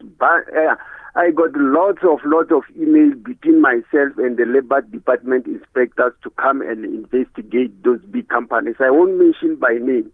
uh, 0.55 0.75
I 1.17 1.31
got 1.31 1.49
lots 1.55 1.99
of 2.03 2.19
lots 2.25 2.51
of 2.51 2.61
emails 2.77 3.23
between 3.23 3.59
myself 3.59 4.13
and 4.17 4.37
the 4.37 4.45
labor 4.45 4.81
department 4.81 5.47
inspectors 5.47 6.13
to 6.21 6.29
come 6.31 6.61
and 6.61 6.85
investigate 6.85 7.83
those 7.83 7.99
big 8.11 8.29
companies. 8.29 8.75
I 8.79 8.91
won't 8.91 9.17
mention 9.17 9.55
by 9.55 9.73
name. 9.81 10.11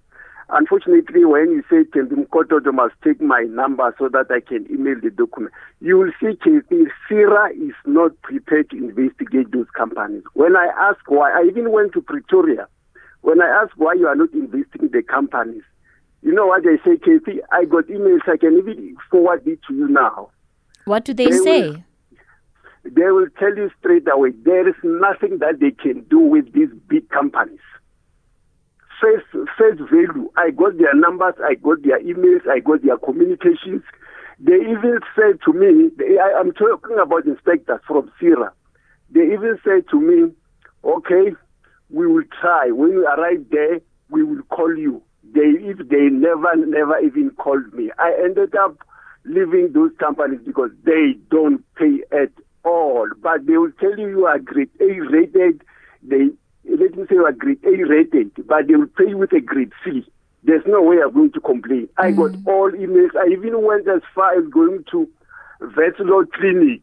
Unfortunately, 0.50 1.26
when 1.26 1.52
you 1.52 1.64
say 1.70 1.84
Tembi 1.92 2.26
Mkototo 2.26 2.74
must 2.74 2.96
take 3.04 3.20
my 3.22 3.42
number 3.50 3.94
so 4.00 4.08
that 4.10 4.32
I 4.32 4.40
can 4.40 4.66
email 4.72 4.96
the 5.02 5.10
document, 5.10 5.54
you 5.82 5.98
will 5.98 6.12
see 6.22 6.38
KP 6.40 6.88
CIRA 7.10 7.52
is 7.52 7.76
not 7.86 8.20
prepared 8.22 8.70
to 8.70 8.78
investigate 8.78 9.52
those 9.52 9.68
companies. 9.76 10.24
When 10.34 10.56
I 10.56 10.68
ask 10.80 11.00
why, 11.08 11.32
I 11.32 11.44
even 11.48 11.72
went 11.72 11.92
to 11.94 12.02
Pretoria 12.02 12.68
when 13.24 13.42
I 13.42 13.48
ask 13.48 13.72
why 13.78 13.94
you 13.94 14.08
are 14.08 14.16
not 14.16 14.34
investing 14.34 14.84
in 14.84 14.92
the 14.92 15.02
companies, 15.02 15.64
you 16.22 16.34
know 16.34 16.48
what 16.48 16.64
they 16.64 16.78
say, 16.86 16.98
Kathy? 16.98 17.40
I 17.52 17.66
got 17.66 17.88
emails, 17.88 18.28
I 18.28 18.38
can 18.38 18.58
even 18.58 18.96
forward 19.10 19.48
it 19.48 19.60
to 19.68 19.74
you 19.74 19.88
now. 19.88 20.30
What 20.86 21.06
do 21.06 21.14
they, 21.14 21.26
they 21.26 21.38
say? 21.38 21.70
Will, 21.70 21.84
they 22.84 23.12
will 23.12 23.28
tell 23.40 23.56
you 23.56 23.72
straight 23.80 24.08
away 24.12 24.32
there 24.44 24.68
is 24.68 24.76
nothing 24.84 25.40
that 25.40 25.60
they 25.60 25.72
can 25.72 26.02
do 26.10 26.20
with 26.20 26.52
these 26.54 26.70
big 26.88 27.10
companies. 27.10 27.60
Face, 29.02 29.44
face 29.58 29.80
value, 29.92 30.30
I 30.38 30.52
got 30.52 30.78
their 30.78 30.94
numbers, 30.94 31.34
I 31.44 31.56
got 31.56 31.84
their 31.84 32.02
emails, 32.02 32.48
I 32.50 32.60
got 32.60 32.84
their 32.84 32.98
communications. 32.98 33.84
They 34.40 34.56
even 34.56 35.00
said 35.16 35.40
to 35.46 35.54
me, 35.54 35.90
they, 35.98 36.18
I, 36.20 36.40
I'm 36.40 36.52
talking 36.54 36.98
about 37.02 37.26
inspectors 37.26 37.80
from 37.88 38.12
PSIRA. 38.22 38.52
They 39.12 39.22
even 39.22 39.60
said 39.64 39.88
to 39.92 40.00
me, 40.00 40.34
okay, 40.84 41.36
we 41.90 42.08
will 42.08 42.24
try. 42.42 42.70
When 42.72 42.92
you 42.92 43.06
arrive 43.06 43.46
there, 43.52 43.80
we 44.10 44.24
will 44.24 44.42
call 44.44 44.76
you. 44.76 45.02
They, 45.34 45.52
if 45.62 45.78
they 45.90 46.10
never, 46.10 46.56
never 46.56 47.00
even 47.00 47.32
called 47.32 47.74
me, 47.74 47.92
I 47.98 48.14
ended 48.24 48.56
up 48.56 48.78
leaving 49.26 49.72
those 49.74 49.92
companies 50.00 50.40
because 50.46 50.72
they 50.84 51.14
don't 51.32 51.64
pay 51.76 52.02
at 52.12 52.32
all. 52.64 53.08
But 53.22 53.46
they 53.46 53.58
will 53.58 53.72
tell 53.80 53.98
you 53.98 54.10
you 54.10 54.26
are 54.26 54.40
grade 54.40 54.70
A 54.80 54.86
rated. 54.86 55.62
They 56.02 56.30
let 56.66 56.96
me 56.96 57.04
say 57.10 57.16
you 57.16 57.26
are 57.26 57.32
grade 57.32 57.64
A 57.64 57.84
rated, 57.88 58.32
but 58.48 58.68
they 58.68 58.76
will 58.76 58.88
pay 58.88 59.10
you 59.10 59.18
with 59.18 59.34
a 59.34 59.42
grade 59.42 59.72
C. 59.84 60.06
There's 60.44 60.64
no 60.68 60.82
way 60.82 60.98
I'm 61.04 61.14
going 61.14 61.32
to 61.34 61.40
complain. 61.40 61.88
Mm. 61.88 62.04
I 62.04 62.12
got 62.12 62.32
all 62.46 62.72
emails. 62.72 63.16
I 63.16 63.32
even 63.32 63.62
went 63.64 63.88
as 63.88 64.02
far 64.14 64.38
as 64.38 64.46
going 64.50 64.84
to 64.92 65.10
Vetlo 65.62 66.26
Clinic 66.34 66.82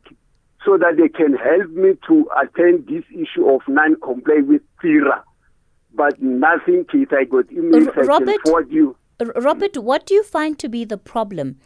so 0.64 0.76
that 0.78 0.96
they 0.96 1.08
can 1.08 1.34
help 1.34 1.70
me 1.70 1.92
to 2.06 2.28
attend 2.42 2.86
this 2.86 3.04
issue 3.10 3.48
of 3.48 3.60
non-comply 3.68 4.40
with 4.46 4.62
PSIRA. 4.82 5.22
But 5.94 6.20
nothing, 6.22 6.84
Keith. 6.90 7.08
I 7.12 7.24
got 7.24 7.46
emails 7.48 7.88
R- 7.88 8.02
I 8.02 8.06
Robert? 8.06 8.26
can 8.26 8.38
forward 8.44 8.70
you. 8.70 8.96
Robert, 9.36 9.76
what 9.76 10.06
do 10.06 10.14
you 10.14 10.22
find 10.22 10.58
to 10.58 10.68
be 10.68 10.84
the 10.84 10.96
problem? 10.96 11.58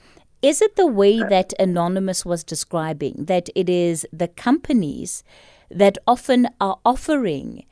Is 0.45 0.61
it 0.61 0.77
the 0.77 0.87
way 0.87 1.21
that 1.21 1.55
Anonymous 1.59 2.27
was 2.27 2.45
describing, 2.45 3.25
that 3.29 3.49
it 3.55 3.71
is 3.71 4.07
the 4.13 4.29
companies 4.29 5.25
that 5.71 5.97
often 6.07 6.49
are 6.61 6.79
offering 6.85 7.65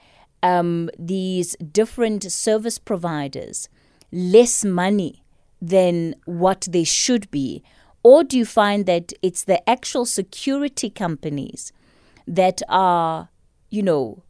um, 0.43 0.89
these 0.99 1.55
different 1.57 2.33
service 2.33 2.79
providers 2.79 3.69
less 4.11 4.65
money 4.65 5.23
than 5.61 6.15
what 6.25 6.67
they 6.71 6.85
should 6.85 7.31
be? 7.31 7.63
Or 8.03 8.25
do 8.25 8.39
you 8.39 8.47
find 8.47 8.87
that 8.87 9.13
it's 9.21 9.45
the 9.45 9.69
actual 9.69 10.07
security 10.07 10.89
companies 10.89 11.75
that 12.27 12.63
are, 12.71 13.29
you 13.69 13.83
know, 13.83 14.23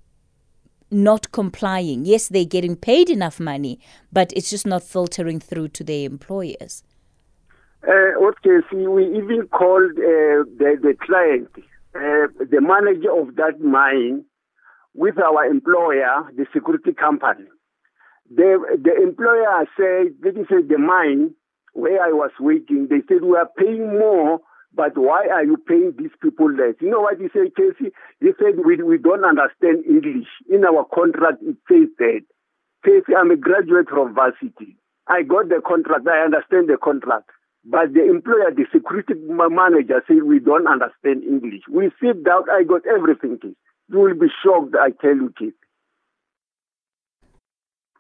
not 0.91 1.31
complying? 1.31 2.07
Yes, 2.07 2.27
they're 2.27 2.45
getting 2.45 2.75
paid 2.75 3.09
enough 3.09 3.39
money, 3.39 3.79
but 4.13 4.33
it's 4.35 4.51
just 4.51 4.67
not 4.67 4.83
filtering 4.83 5.39
through 5.39 5.69
to 5.69 5.85
their 5.85 6.05
employers. 6.07 6.83
Uh, 7.87 8.15
okay, 8.29 8.63
see, 8.71 8.87
we 8.87 9.07
even 9.07 9.49
called 9.49 9.91
uh, 9.99 10.47
the, 10.59 10.79
the 10.81 10.95
client, 11.05 11.49
uh, 11.97 12.31
the 12.39 12.61
manager 12.61 13.11
of 13.11 13.35
that 13.37 13.61
mine, 13.61 14.25
with 14.95 15.19
our 15.19 15.45
employer, 15.47 16.31
the 16.37 16.47
security 16.53 16.93
company. 16.93 17.47
The, 18.31 18.79
the 18.81 19.03
employer 19.03 19.67
said, 19.77 20.15
this 20.23 20.35
is 20.37 20.69
the 20.69 20.79
mine 20.79 21.35
where 21.73 22.01
I 22.03 22.13
was 22.13 22.31
working. 22.39 22.87
They 22.89 23.03
said, 23.09 23.25
we 23.25 23.37
are 23.37 23.49
paying 23.59 23.99
more, 23.99 24.41
but 24.75 24.97
why 24.97 25.27
are 25.33 25.45
you 25.45 25.57
paying 25.57 25.95
these 25.99 26.15
people 26.23 26.51
less? 26.53 26.75
You 26.81 26.91
know 26.91 27.01
what 27.01 27.19
he 27.19 27.29
said, 27.33 27.57
Casey? 27.57 27.93
He 28.21 28.31
said, 28.39 28.65
we, 28.65 28.77
we 28.83 28.99
don't 28.99 29.25
understand 29.25 29.85
English. 29.89 30.29
In 30.49 30.65
our 30.65 30.85
contract, 30.95 31.43
it 31.43 31.57
says 31.69 31.89
that. 31.99 32.21
Casey, 32.85 33.15
I'm 33.17 33.31
a 33.31 33.37
graduate 33.37 33.89
from 33.89 34.15
varsity. 34.15 34.77
I 35.09 35.23
got 35.23 35.49
the 35.49 35.61
contract. 35.67 36.07
I 36.07 36.25
understand 36.25 36.69
the 36.69 36.77
contract. 36.83 37.31
But 37.65 37.93
the 37.95 38.05
employer, 38.05 38.51
the 38.55 38.67
security 38.73 39.15
manager 39.17 40.03
said, 40.09 40.25
we 40.25 40.41
don't 40.41 40.67
understand 40.67 41.23
English. 41.23 41.63
We 41.71 41.91
sit 42.03 42.25
down. 42.25 42.51
I 42.51 42.65
got 42.65 42.83
everything, 42.87 43.39
Keith. 43.41 43.57
You 43.89 44.01
will 44.01 44.15
be 44.15 44.27
shocked, 44.43 44.75
I 44.81 44.91
tell 45.01 45.15
you, 45.15 45.33
Keith. 45.39 45.55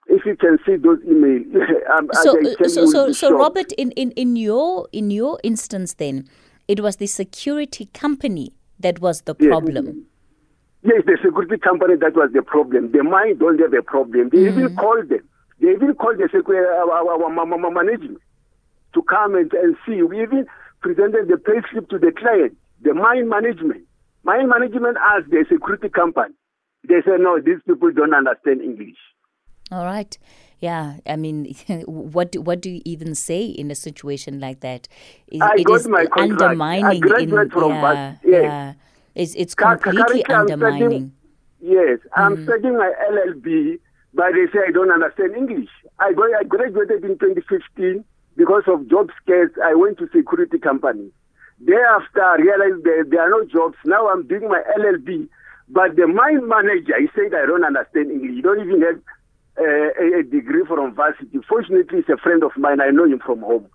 If 0.08 0.26
you 0.26 0.36
can 0.36 0.58
see 0.66 0.76
those 0.76 0.98
emails, 1.04 1.46
um, 1.96 2.08
So, 2.12 2.36
uh, 2.40 2.68
so, 2.68 2.86
so, 2.86 3.12
so. 3.12 3.30
Robert, 3.38 3.70
in, 3.72 3.92
in, 3.92 4.10
in 4.12 4.34
your 4.34 4.88
in 4.90 5.12
your 5.12 5.38
instance, 5.44 5.94
then 5.94 6.28
it 6.66 6.80
was 6.80 6.96
the 6.96 7.06
security 7.06 7.86
company 7.94 8.52
that 8.80 8.98
was 9.00 9.22
the 9.22 9.36
Yes. 9.38 9.48
problem. 9.48 10.06
Yes, 10.82 11.02
the 11.06 11.16
security 11.22 11.56
company, 11.58 11.94
that 11.96 12.16
was 12.16 12.30
the 12.34 12.42
problem. 12.42 12.90
The 12.90 13.04
mine 13.04 13.38
don't 13.38 13.60
have 13.60 13.72
a 13.72 13.82
problem. 13.82 14.30
They 14.30 14.38
Mm. 14.38 14.48
even 14.58 14.74
called 14.74 15.08
them. 15.08 15.22
They 15.60 15.70
even 15.70 15.94
called 15.94 16.18
the 16.18 16.28
security, 16.34 16.66
our, 16.66 16.90
our, 16.90 17.22
our 17.22 17.30
ma- 17.30 17.70
management 17.70 18.18
to 18.94 19.02
come 19.02 19.34
and, 19.34 19.52
and 19.52 19.76
see. 19.86 20.02
We 20.02 20.22
even 20.22 20.46
presented 20.80 21.28
the 21.28 21.36
pay 21.36 21.60
slip 21.70 21.88
to 21.90 21.98
the 21.98 22.12
client, 22.12 22.56
the 22.82 22.94
mine 22.94 23.28
management. 23.28 23.84
Mine 24.24 24.48
management 24.48 24.96
asked 25.00 25.30
the 25.30 25.44
security 25.50 25.88
company. 25.88 26.34
They 26.88 27.00
said, 27.04 27.20
no, 27.20 27.40
these 27.40 27.62
people 27.66 27.92
don't 27.92 28.14
understand 28.14 28.60
English. 28.60 28.96
All 29.70 29.84
right. 29.84 30.16
Yeah, 30.58 30.96
I 31.06 31.16
mean, 31.16 31.54
what 31.86 32.32
do, 32.32 32.40
what 32.40 32.60
do 32.60 32.70
you 32.70 32.82
even 32.84 33.14
say 33.14 33.44
in 33.44 33.70
a 33.70 33.74
situation 33.74 34.38
like 34.38 34.60
that? 34.60 34.86
It, 35.28 35.42
I 35.42 35.54
it 35.56 35.64
got 35.64 35.80
is 35.80 35.88
my 35.88 36.06
contract. 36.06 36.42
Undermining. 36.42 37.00
graduate 37.00 37.46
in, 37.46 37.50
from 37.50 37.70
yeah, 37.70 38.14
yes. 38.24 38.42
yeah. 38.42 38.72
It's 39.14 39.34
it's 39.34 39.54
completely 39.54 40.22
currently 40.22 40.24
I'm 40.24 40.46
studying- 40.46 40.52
undermining. 40.52 41.12
Yes, 41.60 41.98
I'm 42.16 42.36
mm. 42.36 42.44
studying 42.44 42.76
my 42.76 42.92
LLB, 43.10 43.78
but 44.14 44.32
they 44.32 44.46
say 44.52 44.64
I 44.66 44.72
don't 44.72 44.90
understand 44.90 45.36
English. 45.36 45.68
I, 46.00 46.12
go, 46.12 46.24
I 46.24 46.42
graduated 46.42 47.04
in 47.04 47.18
2015 47.18 48.04
because 48.36 48.64
of 48.66 48.88
job 48.88 49.10
scares, 49.22 49.50
I 49.64 49.74
went 49.74 49.98
to 49.98 50.08
security 50.14 50.58
companies. 50.58 51.12
Thereafter, 51.60 52.22
I 52.22 52.36
realized 52.36 52.84
there, 52.84 53.04
there 53.04 53.22
are 53.22 53.30
no 53.30 53.44
jobs. 53.46 53.76
Now 53.84 54.08
I'm 54.08 54.26
doing 54.26 54.48
my 54.48 54.62
LLB, 54.78 55.28
but 55.68 55.96
the 55.96 56.06
mine 56.06 56.48
manager, 56.48 56.94
he 56.98 57.08
said 57.14 57.34
I 57.34 57.46
don't 57.46 57.64
understand 57.64 58.10
English. 58.10 58.36
You 58.36 58.42
don't 58.42 58.60
even 58.60 58.82
have 58.82 59.00
uh, 59.58 59.62
a, 59.62 60.20
a 60.20 60.22
degree 60.22 60.64
from 60.66 60.94
varsity. 60.94 61.38
Fortunately, 61.48 61.98
he's 62.00 62.08
a 62.12 62.16
friend 62.16 62.42
of 62.42 62.52
mine. 62.56 62.80
I 62.80 62.90
know 62.90 63.04
him 63.04 63.20
from 63.24 63.40
home. 63.40 63.66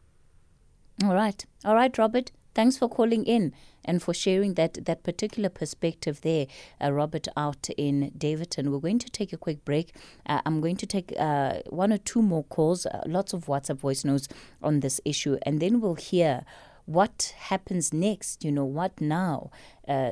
All 1.04 1.14
right. 1.14 1.46
All 1.64 1.76
right, 1.76 1.96
Robert. 1.98 2.32
Thanks 2.54 2.78
for 2.78 2.90
calling 2.90 3.24
in 3.26 3.54
and 3.88 4.04
for 4.04 4.14
sharing 4.14 4.56
that, 4.56 4.86
that 4.86 5.04
particular 5.04 5.50
perspective 5.50 6.22
there, 6.22 6.48
uh, 6.84 6.92
Robert, 6.92 7.28
out 7.38 7.70
in 7.78 8.12
Daveyton. 8.18 8.72
We're 8.72 8.80
going 8.80 9.00
to 9.00 9.10
take 9.10 9.34
a 9.34 9.38
quick 9.38 9.64
break. 9.66 9.96
Uh, 10.26 10.42
I'm 10.46 10.62
going 10.62 10.76
to 10.78 10.86
take 10.86 11.14
uh, 11.18 11.62
one 11.70 11.94
or 11.94 11.98
two 11.98 12.22
more 12.22 12.44
calls, 12.44 12.86
uh, 12.86 13.02
lots 13.06 13.34
of 13.34 13.46
WhatsApp 13.46 13.78
voice 13.78 14.04
notes 14.04 14.28
on 14.62 14.82
this 14.82 15.00
issue, 15.06 15.38
and 15.44 15.60
then 15.60 15.80
we'll 15.80 15.96
hear 15.96 16.44
what 16.86 17.34
happens 17.38 17.94
next. 17.94 18.44
You 18.44 18.52
know, 18.52 18.66
what 18.66 19.00
now? 19.00 19.52
Uh, 19.88 20.12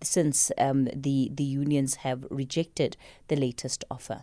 since 0.00 0.52
um, 0.58 0.84
the, 0.94 1.28
the 1.34 1.42
unions 1.42 1.96
have 1.96 2.24
rejected 2.30 2.96
the 3.26 3.34
latest 3.34 3.84
offer. 3.90 4.22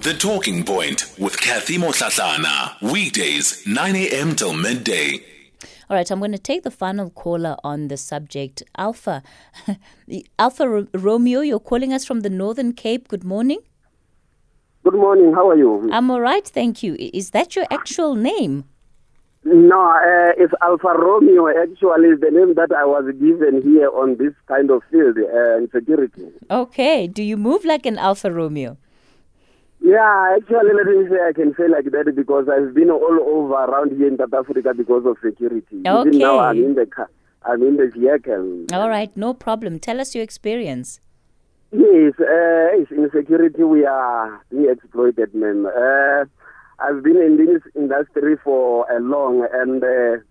The 0.00 0.12
Talking 0.12 0.64
Point 0.64 1.14
with 1.18 1.40
Kathy 1.40 1.78
Motlatlana. 1.78 2.80
Weekdays, 2.82 3.66
9 3.66 3.96
a.m. 3.96 4.34
till 4.34 4.52
midday. 4.52 5.33
All 5.90 5.96
right, 5.96 6.10
I'm 6.10 6.18
going 6.18 6.32
to 6.32 6.38
take 6.38 6.62
the 6.62 6.70
final 6.70 7.10
caller 7.10 7.56
on 7.62 7.88
the 7.88 7.96
subject. 7.96 8.62
Alpha, 8.76 9.22
Alpha 10.38 10.68
Ro- 10.68 10.86
Romeo, 10.94 11.40
you're 11.40 11.60
calling 11.60 11.92
us 11.92 12.04
from 12.04 12.20
the 12.20 12.30
Northern 12.30 12.72
Cape. 12.72 13.08
Good 13.08 13.24
morning. 13.24 13.58
Good 14.82 14.94
morning. 14.94 15.32
How 15.34 15.48
are 15.50 15.56
you? 15.56 15.88
I'm 15.92 16.10
all 16.10 16.20
right, 16.20 16.46
thank 16.46 16.82
you. 16.82 16.96
Is 16.98 17.30
that 17.30 17.56
your 17.56 17.66
actual 17.70 18.14
name? 18.14 18.64
No, 19.46 19.78
uh, 19.78 20.32
it's 20.38 20.54
Alfa 20.62 20.94
Romeo. 20.98 21.48
Actually, 21.48 22.08
is 22.08 22.20
the 22.20 22.30
name 22.30 22.54
that 22.54 22.72
I 22.72 22.86
was 22.86 23.04
given 23.20 23.60
here 23.62 23.90
on 23.90 24.16
this 24.16 24.32
kind 24.48 24.70
of 24.70 24.82
field 24.90 25.18
uh, 25.18 25.58
in 25.58 25.68
security. 25.70 26.28
Okay. 26.50 27.06
Do 27.06 27.22
you 27.22 27.36
move 27.36 27.62
like 27.66 27.84
an 27.84 27.98
Alfa 27.98 28.32
Romeo? 28.32 28.78
Yeah, 29.84 30.36
actually, 30.38 30.72
let 30.72 30.86
me 30.86 31.06
say 31.10 31.20
I 31.28 31.32
can 31.34 31.54
say 31.58 31.68
like 31.68 31.84
that 31.92 32.10
because 32.16 32.48
I've 32.48 32.74
been 32.74 32.88
all 32.88 33.18
over 33.20 33.52
around 33.52 33.94
here 33.94 34.08
in 34.08 34.16
South 34.16 34.32
Africa 34.32 34.72
because 34.74 35.04
of 35.04 35.18
security. 35.22 35.82
Okay. 35.86 36.08
Even 36.08 36.18
now, 36.18 36.38
I'm 36.38 36.56
in 36.56 36.74
the 36.74 36.86
car. 36.86 37.10
I'm 37.42 37.62
in 37.62 37.76
the 37.76 37.92
vehicle. 37.94 38.64
All 38.72 38.88
right, 38.88 39.14
no 39.14 39.34
problem. 39.34 39.78
Tell 39.78 40.00
us 40.00 40.14
your 40.14 40.24
experience. 40.24 41.00
Yes, 41.70 42.14
uh, 42.18 42.94
in 42.94 43.10
security 43.14 43.62
we 43.62 43.84
are 43.84 44.40
being 44.50 44.70
exploited, 44.70 45.34
man. 45.34 45.66
Uh, 45.66 46.24
I've 46.78 47.02
been 47.02 47.18
in 47.18 47.36
this 47.36 47.60
industry 47.74 48.36
for 48.42 48.90
a 48.90 49.00
long, 49.00 49.46
and 49.52 49.84
uh, 49.84 50.22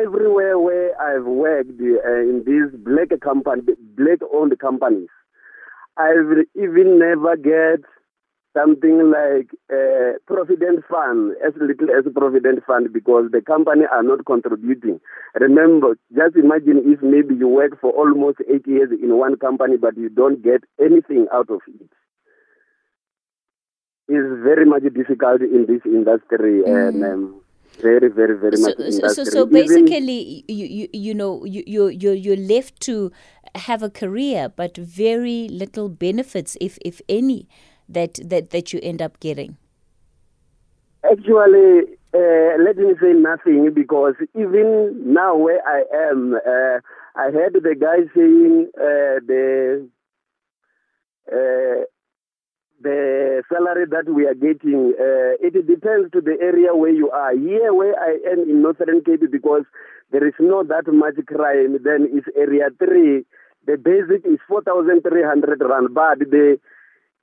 everywhere 0.00 0.58
where 0.58 0.98
I've 0.98 1.26
worked 1.26 1.78
uh, 1.78 2.20
in 2.20 2.42
these 2.46 2.80
black 2.80 3.20
company, 3.20 3.74
black-owned 3.98 4.58
companies, 4.58 5.10
I've 5.98 6.46
even 6.54 6.98
never 6.98 7.36
get 7.36 7.84
something 8.56 9.10
like 9.10 9.50
uh, 9.72 10.16
provident 10.26 10.84
fund, 10.88 11.34
as 11.46 11.52
little 11.60 11.90
as 11.90 12.04
provident 12.14 12.64
fund, 12.64 12.92
because 12.92 13.30
the 13.32 13.40
company 13.40 13.82
are 13.90 14.02
not 14.02 14.24
contributing. 14.26 15.00
Remember, 15.34 15.98
just 16.14 16.36
imagine 16.36 16.82
if 16.86 17.02
maybe 17.02 17.34
you 17.34 17.48
work 17.48 17.80
for 17.80 17.90
almost 17.90 18.38
eight 18.52 18.66
years 18.66 18.90
in 19.02 19.16
one 19.18 19.36
company, 19.36 19.76
but 19.76 19.96
you 19.96 20.08
don't 20.08 20.42
get 20.42 20.62
anything 20.80 21.26
out 21.32 21.50
of 21.50 21.60
it. 21.66 21.90
It's 24.06 24.42
very 24.44 24.66
much 24.66 24.82
difficult 24.94 25.40
in 25.40 25.66
this 25.66 25.80
industry, 25.84 26.62
and 26.64 27.04
um, 27.04 27.40
very, 27.80 28.08
very, 28.08 28.38
very 28.38 28.56
So, 28.56 28.68
much 28.68 28.92
so, 28.92 29.08
so, 29.08 29.24
so 29.24 29.40
Even- 29.46 29.52
basically, 29.52 30.44
you, 30.46 30.66
you, 30.66 30.88
you 30.92 31.14
know, 31.14 31.44
you, 31.44 31.64
you, 31.66 31.88
you're, 31.88 32.14
you're 32.14 32.36
left 32.36 32.80
to 32.82 33.10
have 33.56 33.82
a 33.82 33.90
career, 33.90 34.48
but 34.54 34.76
very 34.76 35.48
little 35.48 35.88
benefits, 35.88 36.56
if, 36.60 36.78
if 36.84 37.00
any, 37.08 37.48
that, 37.88 38.18
that, 38.22 38.50
that 38.50 38.72
you 38.72 38.80
end 38.82 39.02
up 39.02 39.20
getting. 39.20 39.56
Actually, 41.04 41.96
uh, 42.14 42.56
let 42.64 42.76
me 42.78 42.94
say 43.00 43.12
nothing 43.12 43.70
because 43.74 44.14
even 44.34 44.94
now 45.04 45.36
where 45.36 45.60
I 45.66 45.82
am, 46.08 46.34
uh, 46.34 46.80
I 47.16 47.30
heard 47.30 47.52
the 47.54 47.74
guy 47.78 48.08
saying 48.14 48.70
uh, 48.76 49.20
the 49.26 49.88
uh, 51.30 51.84
the 52.80 53.42
salary 53.48 53.86
that 53.90 54.12
we 54.12 54.26
are 54.26 54.34
getting. 54.34 54.94
Uh, 54.98 55.36
it 55.40 55.66
depends 55.66 56.10
to 56.12 56.20
the 56.20 56.36
area 56.40 56.74
where 56.74 56.90
you 56.90 57.10
are. 57.10 57.36
Here, 57.36 57.72
where 57.72 57.94
I 58.00 58.18
am 58.32 58.40
in 58.48 58.62
Northern 58.62 59.02
Cape, 59.04 59.30
because 59.30 59.64
there 60.10 60.26
is 60.26 60.34
not 60.40 60.68
that 60.68 60.86
much 60.92 61.16
crime. 61.26 61.78
Then 61.82 62.08
it's 62.12 62.26
area 62.36 62.70
three. 62.78 63.24
The 63.66 63.76
basic 63.76 64.24
is 64.26 64.38
four 64.48 64.62
thousand 64.62 65.02
three 65.02 65.24
hundred 65.24 65.60
rand, 65.60 65.94
but 65.94 66.18
the 66.18 66.58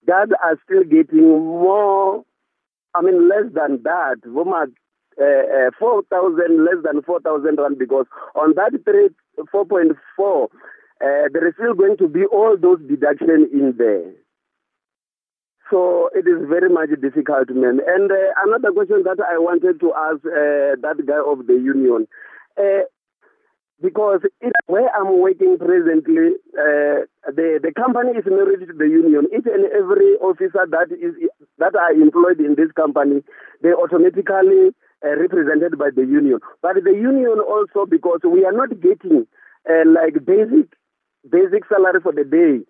guards 0.08 0.32
are 0.44 0.58
still 0.66 0.84
getting 0.84 1.28
more 1.28 2.24
I 2.94 3.02
mean, 3.02 3.30
less 3.30 3.52
than 3.54 3.84
that. 3.84 4.18
Uh, 5.20 5.68
uh, 5.68 5.72
4,000, 5.80 6.66
less 6.66 6.84
than 6.84 7.02
4,000 7.04 7.58
rand 7.58 7.78
because 7.78 8.06
on 8.36 8.54
that 8.56 8.72
three 8.84 9.10
4.4, 9.54 10.44
uh, 10.44 10.48
there 11.00 11.48
is 11.48 11.54
still 11.56 11.74
going 11.74 11.98
to 11.98 12.08
be 12.08 12.26
all 12.26 12.58
those 12.60 12.80
deductions 12.88 13.50
in 13.52 13.76
there. 13.78 14.12
So 15.70 16.10
it 16.14 16.28
is 16.28 16.48
very 16.50 16.70
much 16.70 16.90
difficult, 17.02 17.50
man. 17.50 17.80
And 17.88 18.12
uh, 18.12 18.16
another 18.46 18.72
question 18.74 19.04
that 19.04 19.20
I 19.20 19.38
wanted 19.38 19.80
to 19.80 19.94
ask 19.94 20.20
uh, 20.26 20.76
that 20.84 21.00
guy 21.06 21.20
of 21.26 21.48
the 21.48 21.54
union, 21.54 22.08
uh, 22.58 22.84
because 23.82 24.22
it, 24.42 24.54
where 24.68 24.90
I'm 24.96 25.20
working 25.20 25.58
presently, 25.58 26.38
uh, 26.54 27.10
the 27.28 27.60
the 27.62 27.74
company 27.76 28.18
is 28.18 28.26
married 28.26 28.68
to 28.68 28.74
the 28.74 28.86
union. 28.88 29.28
Each 29.34 29.46
and 29.46 29.66
every 29.74 30.16
officer 30.22 30.64
that 30.70 30.94
is 30.94 31.16
that 31.58 31.76
are 31.76 31.92
employed 31.92 32.40
in 32.40 32.56
this 32.56 32.72
company, 32.74 33.24
they 33.62 33.74
automatically 33.74 34.72
uh, 35.04 35.18
represented 35.18 35.78
by 35.78 35.90
the 35.96 36.06
union. 36.06 36.40
But 36.62 36.84
the 36.84 36.94
union 36.94 37.40
also, 37.42 37.86
because 37.90 38.22
we 38.24 38.46
are 38.46 38.54
not 38.54 38.70
getting 38.80 39.26
uh, 39.70 39.86
like 39.90 40.24
basic 40.26 40.70
basic 41.30 41.66
salary 41.70 42.02
for 42.02 42.14
the 42.14 42.24
day 42.26 42.66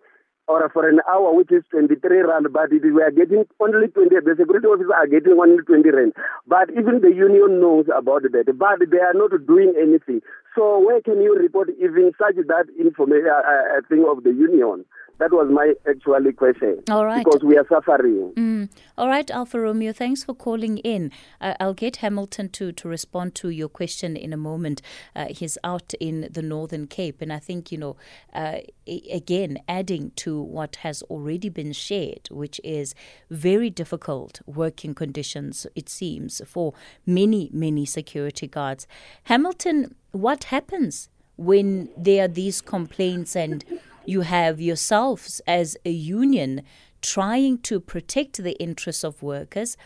or 0.52 0.70
for 0.70 0.88
an 0.88 1.00
hour, 1.08 1.34
which 1.34 1.52
is 1.52 1.64
23 1.72 2.28
rand, 2.28 2.48
but 2.52 2.72
it, 2.72 2.84
we 2.84 3.02
are 3.02 3.12
getting 3.12 3.46
only 3.60 3.88
20, 3.88 4.12
the 4.12 4.36
security 4.36 4.68
officers 4.68 4.92
are 4.92 5.08
getting 5.08 5.40
only 5.40 5.64
20 5.64 5.90
rand. 5.90 6.14
But 6.48 6.70
even 6.72 7.00
the 7.00 7.16
union 7.16 7.64
knows 7.64 7.88
about 7.88 8.24
that, 8.24 8.52
but 8.60 8.80
they 8.92 9.00
are 9.00 9.16
not 9.16 9.32
doing 9.48 9.74
anything. 9.80 10.22
So 10.56 10.80
where 10.84 11.00
can 11.02 11.22
you 11.22 11.36
report 11.40 11.70
even 11.80 12.12
such 12.20 12.36
that 12.36 12.68
information, 12.78 13.32
uh, 13.32 13.80
uh, 13.80 13.82
thing 13.88 14.04
of 14.04 14.24
the 14.24 14.36
union? 14.36 14.84
That 15.22 15.32
was 15.34 15.52
my 15.52 15.76
actual 15.88 16.32
question. 16.34 16.82
All 16.90 17.06
right. 17.06 17.24
Because 17.24 17.44
we 17.44 17.56
are 17.56 17.68
suffering. 17.70 18.34
Mm. 18.36 18.70
All 18.98 19.08
right, 19.08 19.30
Alfa 19.30 19.60
Romeo, 19.60 19.94
thanks 19.94 20.24
for 20.24 20.34
calling 20.34 20.80
in. 20.80 21.12
Uh, 21.40 21.54
I'll 21.60 21.76
get 21.76 21.98
Hamilton 21.98 22.50
to, 22.50 22.72
to 22.72 22.88
respond 22.88 23.36
to 23.36 23.50
your 23.50 23.70
question 23.70 24.18
in 24.18 24.34
a 24.34 24.38
moment. 24.38 24.82
Uh, 25.16 25.28
he's 25.30 25.60
out 25.64 25.94
in 26.00 26.28
the 26.32 26.42
Northern 26.42 26.88
Cape, 26.88 27.22
and 27.22 27.32
I 27.32 27.38
think, 27.38 27.72
you 27.72 27.78
know, 27.78 27.98
uh, 28.34 28.62
again, 28.88 29.60
adding 29.68 30.10
to 30.16 30.42
what 30.42 30.78
has 30.78 31.04
already 31.04 31.50
been 31.50 31.72
shared, 31.72 32.28
which 32.32 32.60
is 32.64 32.96
very 33.30 33.70
difficult 33.70 34.42
working 34.48 34.96
conditions, 34.96 35.68
it 35.76 35.88
seems, 35.88 36.42
for 36.48 36.74
many, 37.06 37.52
many 37.54 37.86
security 37.86 38.48
guards. 38.48 38.88
Hamilton, 39.26 39.94
what 40.14 40.46
happens 40.46 41.10
when 41.38 41.90
there 41.96 42.26
are 42.26 42.28
these 42.28 42.60
complaints 42.60 43.36
and 43.36 43.64
you 44.06 44.22
have 44.22 44.60
yourselves 44.60 45.42
as 45.48 45.78
a 45.86 45.92
union 45.92 46.64
trying 47.02 47.58
to 47.60 47.80
protect 47.80 48.44
the 48.44 48.54
interests 48.54 49.04
of 49.04 49.22
workers. 49.22 49.78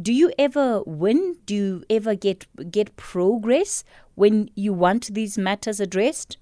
Do 0.00 0.12
you 0.12 0.32
ever 0.38 0.82
win? 0.84 1.36
Do 1.46 1.54
you 1.54 1.84
ever 1.88 2.14
get 2.14 2.46
get 2.70 2.96
progress 2.96 3.84
when 4.16 4.50
you 4.54 4.72
want 4.72 5.14
these 5.14 5.38
matters 5.38 5.78
addressed? 5.80 6.36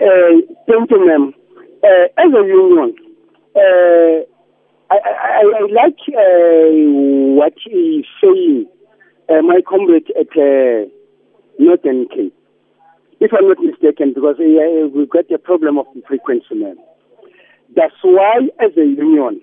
Uh, 0.00 0.40
thank 0.68 0.90
you, 0.90 1.06
ma'am. 1.06 1.34
Uh, 1.82 2.06
as 2.18 2.32
a 2.32 2.46
union, 2.46 2.94
uh, 3.54 4.22
I, 4.90 4.96
I, 4.96 5.42
I, 5.42 5.66
like 5.72 5.98
uh, 6.08 6.70
what 7.34 7.54
he's 7.64 8.04
saying, 8.20 8.66
my 9.28 9.60
comrade 9.68 10.10
at 10.18 10.34
Northern 11.58 12.08
Cape 12.08 12.34
if 13.20 13.32
I'm 13.32 13.48
not 13.48 13.58
mistaken, 13.60 14.12
because 14.14 14.36
uh, 14.38 14.88
we've 14.94 15.10
got 15.10 15.30
a 15.30 15.38
problem 15.38 15.78
of 15.78 15.86
the 15.94 16.02
frequency, 16.06 16.54
man. 16.54 16.76
That's 17.74 17.94
why, 18.02 18.48
as 18.60 18.70
a 18.76 18.86
union, 18.86 19.40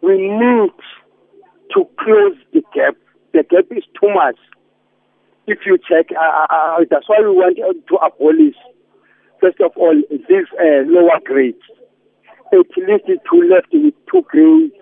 we 0.00 0.16
need 0.18 0.72
to 1.74 1.88
close 1.98 2.36
the 2.52 2.62
gap. 2.74 2.96
The 3.32 3.42
gap 3.42 3.66
is 3.70 3.84
too 4.00 4.12
much. 4.12 4.36
If 5.46 5.58
you 5.66 5.78
check, 5.78 6.06
uh, 6.16 6.24
uh, 6.24 6.46
uh 6.50 6.84
that's 6.90 7.08
why 7.08 7.20
we 7.20 7.28
want 7.28 7.58
to 7.58 7.94
abolish, 7.96 8.56
first 9.40 9.60
of 9.60 9.72
all, 9.76 9.94
these 10.10 10.48
uh, 10.58 10.84
lower 10.86 11.20
grades. 11.24 11.58
At 12.52 12.66
least 12.76 13.04
two 13.30 13.42
left 13.50 13.68
with 13.72 13.94
two 14.10 14.22
grades, 14.22 14.74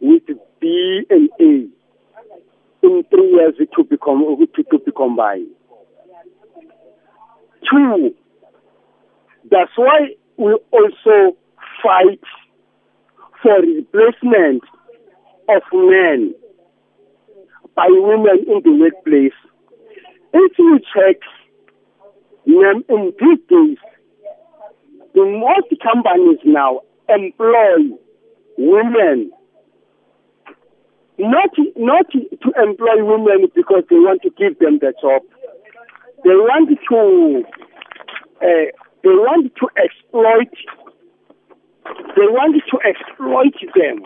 with 0.00 0.22
B 0.60 1.02
and 1.10 1.28
A, 1.40 1.68
in 2.82 3.04
three 3.10 3.30
years 3.30 3.54
it 3.58 3.68
to 3.76 3.84
become 3.84 4.24
to, 4.56 4.62
to 4.62 4.78
be 4.78 4.92
combined. 4.92 5.48
Two, 7.68 8.14
that's 9.50 9.70
why 9.76 10.14
we 10.36 10.56
also 10.72 11.36
fight 11.82 12.20
for 13.42 13.60
replacement 13.60 14.62
of 15.48 15.62
men 15.72 16.34
by 17.74 17.86
women 17.88 18.44
in 18.46 18.60
the 18.64 18.72
workplace. 18.78 19.32
If 20.32 20.52
you 20.58 20.78
check 20.94 21.16
in 22.46 23.12
these 23.18 23.38
days, 23.48 23.78
the 25.14 25.24
most 25.24 25.82
companies 25.82 26.38
now 26.44 26.80
employ 27.08 27.96
women. 28.56 29.30
Not 31.18 31.50
not 31.76 32.06
to 32.12 32.62
employ 32.62 33.04
women 33.04 33.48
because 33.54 33.84
they 33.90 33.96
want 33.96 34.22
to 34.22 34.30
give 34.30 34.58
them 34.58 34.78
the 34.80 34.94
job 35.02 35.22
they 36.24 36.30
want 36.30 36.68
to 36.88 37.44
uh, 38.42 38.70
they 39.02 39.08
want 39.08 39.52
to 39.56 39.68
exploit 39.76 40.52
they 42.16 42.26
want 42.28 42.62
to 42.70 42.78
exploit 42.86 43.54
them. 43.74 44.04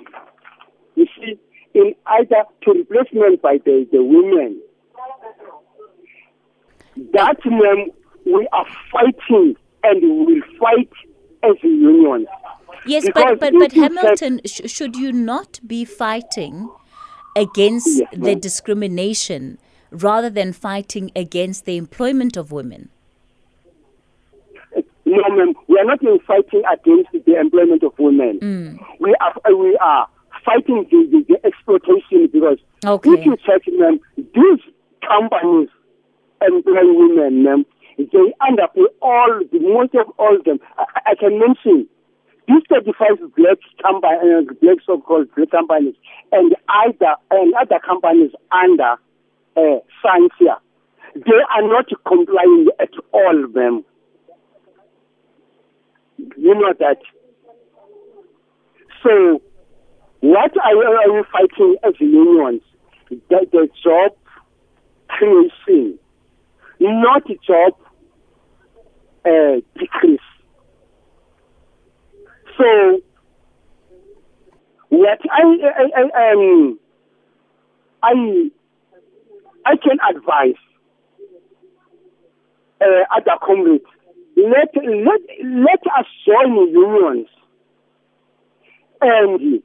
You 0.95 1.07
see, 1.17 1.39
in 1.75 1.95
either 2.07 2.45
to 2.63 2.71
replacement 2.71 3.43
by 3.43 3.59
the, 3.65 3.87
the 3.91 4.03
women. 4.03 4.61
That 7.13 7.45
means 7.45 7.91
we 8.25 8.49
are 8.53 8.67
fighting 8.93 9.57
and 9.83 10.03
we 10.03 10.35
will 10.35 10.43
fight 10.59 10.91
as 11.43 11.57
a 11.63 11.67
union. 11.67 12.27
Yes, 12.87 13.05
because 13.05 13.39
but 13.41 13.53
but, 13.53 13.59
but 13.59 13.73
Hamilton, 13.73 14.41
sh- 14.47 14.71
should 14.71 14.95
you 14.95 15.13
not 15.13 15.59
be 15.67 15.85
fighting 15.85 16.71
against 17.35 17.89
yes, 17.89 18.09
the 18.13 18.37
discrimination 18.37 19.59
rather 19.95 20.31
than 20.31 20.53
fighting 20.53 21.11
against 21.15 21.65
the 21.65 21.77
employment 21.77 22.37
of 22.37 22.53
women? 22.53 22.89
No, 25.07 25.23
ma'am. 25.37 25.55
We 25.69 25.79
are 25.79 25.85
not 25.85 26.01
fighting 26.27 26.63
against 26.71 27.13
the 27.27 27.39
employment 27.39 27.83
of 27.83 27.93
women. 27.99 28.41
Mm. 28.41 28.85
We 28.99 29.15
are 29.21 29.55
we 29.55 29.77
are 29.77 30.09
fighting 30.45 30.87
the, 30.91 31.07
the, 31.11 31.35
the 31.35 31.47
exploitation 31.47 32.29
because 32.33 32.59
okay. 32.85 33.11
if 33.11 33.25
you 33.25 33.37
check, 33.37 33.63
ma'am, 33.69 34.01
these 34.17 34.61
companies 35.07 35.69
employ 36.41 36.83
women, 36.85 37.45
ma'am. 37.45 37.67
They 37.97 38.35
end 38.49 38.59
up 38.61 38.75
with 38.75 38.91
all 39.01 39.41
the 39.53 39.59
most 39.61 39.95
of 39.95 40.13
all 40.19 40.37
of 40.37 40.45
them. 40.45 40.59
I, 40.79 41.13
I 41.13 41.15
can 41.15 41.39
mention 41.39 41.89
these 42.49 42.63
35 42.69 43.35
black 43.37 43.59
company, 43.81 44.17
uh, 44.19 44.53
black 44.61 44.79
so-called 44.85 45.29
black 45.37 45.51
companies, 45.51 45.95
and 46.33 46.57
other 46.69 47.15
and 47.31 47.55
other 47.55 47.79
companies 47.87 48.33
under 48.51 48.97
uh, 49.57 49.79
science 50.03 50.33
here. 50.39 50.57
They 51.15 51.41
are 51.55 51.63
not 51.63 51.87
complying 52.07 52.69
at 52.81 52.91
all, 53.13 53.47
ma'am. 53.55 53.85
You 56.37 56.55
know 56.55 56.75
that. 56.79 56.99
So, 59.03 59.43
what 60.21 60.53
are 60.63 61.13
we 61.13 61.23
fighting 61.31 61.77
as 61.85 61.95
unions? 62.01 62.63
That 63.31 63.51
the 63.53 63.69
job 63.83 64.13
creation, 65.09 65.99
not 66.81 67.23
job 67.47 67.75
uh, 69.25 69.61
decrease. 69.79 70.21
So, 72.57 73.01
what 74.89 75.19
I, 75.31 75.43
I, 75.75 76.03
I 76.17 76.33
um, 76.33 76.79
I 78.03 78.51
I 79.67 79.77
can 79.77 79.99
advise 80.11 80.61
uh, 82.81 83.05
other 83.17 83.39
comrades 83.45 83.85
let 84.37 84.75
let 84.75 85.21
let 85.45 85.81
us 85.99 86.07
join 86.27 86.57
unions 86.69 87.29
and 89.01 89.63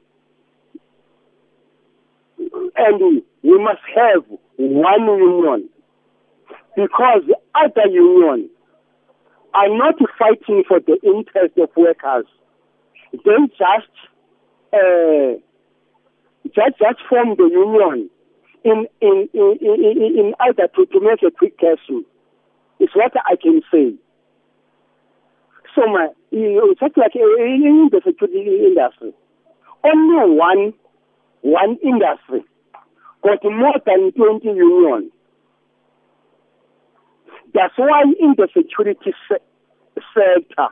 and 2.76 3.22
we 3.42 3.58
must 3.58 3.80
have 3.94 4.24
one 4.56 5.06
union 5.06 5.68
because 6.76 7.22
other 7.54 7.88
unions 7.90 8.50
are 9.54 9.76
not 9.76 9.94
fighting 10.18 10.62
for 10.68 10.78
the 10.78 10.96
interest 11.02 11.58
of 11.58 11.70
workers. 11.76 12.26
They 13.12 13.36
just 13.58 13.92
uh, 14.72 15.40
just 16.54 16.78
just 16.78 17.00
form 17.08 17.34
the 17.36 17.48
union 17.50 18.10
in 18.64 18.86
in 19.00 19.28
in 19.32 19.58
in, 19.60 20.18
in 20.18 20.34
either 20.40 20.68
to, 20.74 20.86
to 20.86 21.00
make 21.00 21.22
a 21.22 21.30
quick 21.30 21.58
cash 21.58 21.78
It's 22.78 22.94
what 22.94 23.12
I 23.16 23.36
can 23.36 23.62
say. 23.72 23.94
So 25.74 25.86
my 25.86 26.08
you 26.30 26.56
know, 26.56 26.74
just 26.74 26.96
like 26.96 27.14
in 27.14 27.88
the 27.90 28.00
security 28.04 28.66
industry, 28.66 29.12
only 29.84 30.36
one 30.36 30.74
one 31.42 31.78
industry 31.82 32.44
got 33.22 33.44
more 33.44 33.76
than 33.86 34.12
twenty 34.12 34.48
unions. 34.48 35.12
That's 37.54 37.74
why 37.76 38.02
in 38.18 38.34
the 38.36 38.48
security 38.56 39.12
se- 39.28 39.44
sector, 40.14 40.68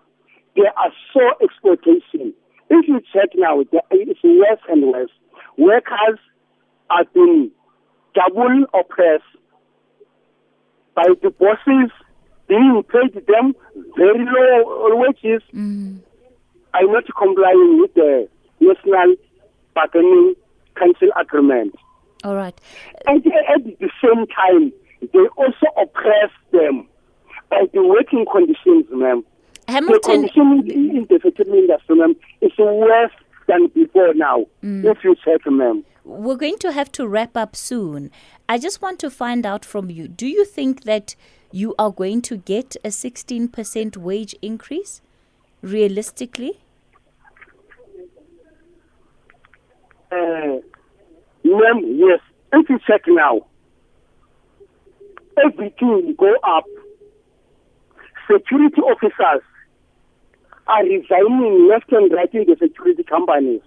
there 0.56 0.72
are 0.78 0.92
so 1.12 1.20
exploitation. 1.42 2.34
If 2.70 2.86
you 2.86 3.00
check 3.12 3.30
now, 3.34 3.60
it's 3.60 4.20
worse 4.22 4.60
and 4.68 4.92
worse. 4.92 5.10
Workers 5.56 6.18
are 6.90 7.04
being 7.14 7.50
double 8.18 8.64
oppressed 8.74 9.24
by 10.94 11.04
the 11.22 11.30
bosses 11.30 11.90
being 12.48 12.82
paid 12.90 13.14
them 13.26 13.54
very 13.96 14.24
low 14.24 14.96
wages 14.96 15.42
Mm. 15.54 15.98
are 16.74 16.86
not 16.86 17.04
complying 17.16 17.80
with 17.80 17.94
the 17.94 18.28
National 18.60 19.14
Bargaining 19.74 20.34
Council 20.74 21.08
Agreement. 21.16 21.74
All 22.24 22.34
right. 22.34 22.58
And 23.06 23.24
at 23.54 23.64
the 23.64 23.90
same 24.02 24.26
time, 24.26 24.72
they 25.12 25.26
also 25.36 25.66
oppress 25.80 26.30
them 26.50 26.88
by 27.50 27.66
the 27.72 27.82
working 27.86 28.24
conditions, 28.32 28.86
ma'am. 28.90 29.24
The 29.66 29.72
Hamilton, 29.74 30.26
condition 30.28 30.70
in 30.70 31.06
the 31.08 31.18
veterinary 31.22 31.60
industry, 31.60 31.96
ma'am, 31.96 32.16
is 32.40 32.52
worse 32.58 33.12
than 33.46 33.68
before 33.68 34.14
now. 34.14 34.46
If 34.62 35.04
you 35.04 35.14
check, 35.24 35.46
ma'am. 35.46 35.84
We're 36.08 36.36
going 36.36 36.58
to 36.58 36.72
have 36.72 36.90
to 36.92 37.06
wrap 37.06 37.36
up 37.36 37.54
soon. 37.54 38.10
I 38.48 38.58
just 38.58 38.80
want 38.80 38.98
to 39.00 39.10
find 39.10 39.44
out 39.44 39.64
from 39.64 39.90
you 39.90 40.08
do 40.08 40.26
you 40.26 40.44
think 40.44 40.84
that 40.84 41.14
you 41.52 41.74
are 41.78 41.90
going 41.90 42.22
to 42.22 42.36
get 42.36 42.76
a 42.84 42.88
16% 42.88 43.96
wage 43.96 44.34
increase 44.42 45.00
realistically? 45.62 46.60
Uh, 50.10 50.58
yes. 51.44 52.20
If 52.50 52.68
you 52.70 52.78
check 52.86 53.02
now, 53.06 53.46
everything 55.44 56.14
go 56.18 56.34
up. 56.42 56.64
Security 58.30 58.80
officers 58.80 59.42
are 60.66 60.84
resigning 60.84 61.68
left 61.68 61.92
and 61.92 62.10
right 62.12 62.32
in 62.32 62.46
the 62.46 62.56
security 62.60 63.02
companies. 63.02 63.60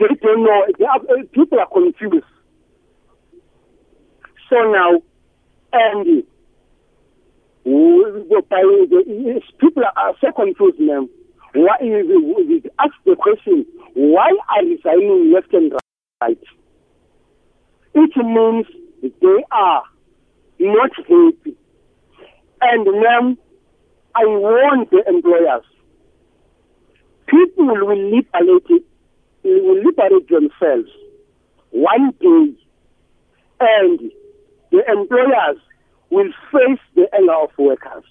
They 0.00 0.14
don't 0.22 0.42
know. 0.42 0.64
They 0.78 0.86
are, 0.86 0.96
uh, 0.96 1.22
people 1.32 1.58
are 1.60 1.68
confused. 1.68 2.24
So 4.48 4.56
now, 4.56 5.02
and 5.72 6.24
by 8.48 8.62
the, 8.88 9.40
people 9.60 9.82
are 9.96 10.14
so 10.20 10.32
confused, 10.32 10.80
ma'am. 10.80 11.08
Why 11.54 11.76
is 11.82 12.06
we 12.08 12.62
ask 12.78 12.94
the 13.04 13.14
question? 13.16 13.66
Why 13.94 14.30
are 14.48 14.64
resigning 14.64 15.32
left 15.34 15.52
and 15.52 15.72
right? 16.22 16.38
It 17.94 18.16
means 18.16 18.66
they 19.02 19.44
are 19.50 19.82
not 20.60 20.90
happy. 20.96 21.56
And 22.62 22.84
ma'am, 22.84 23.38
I 24.14 24.24
warn 24.24 24.86
the 24.90 25.02
employers. 25.06 25.64
People 27.26 27.66
will 27.66 28.10
liberate, 28.10 28.84
will 29.44 29.82
liberate 29.82 30.28
themselves 30.28 30.88
one 31.70 32.12
day, 32.20 32.54
and 33.60 34.12
the 34.70 34.82
employers 34.88 35.58
will 36.10 36.30
face 36.52 36.80
the 36.94 37.08
anger 37.14 37.34
of 37.34 37.50
workers. 37.58 38.04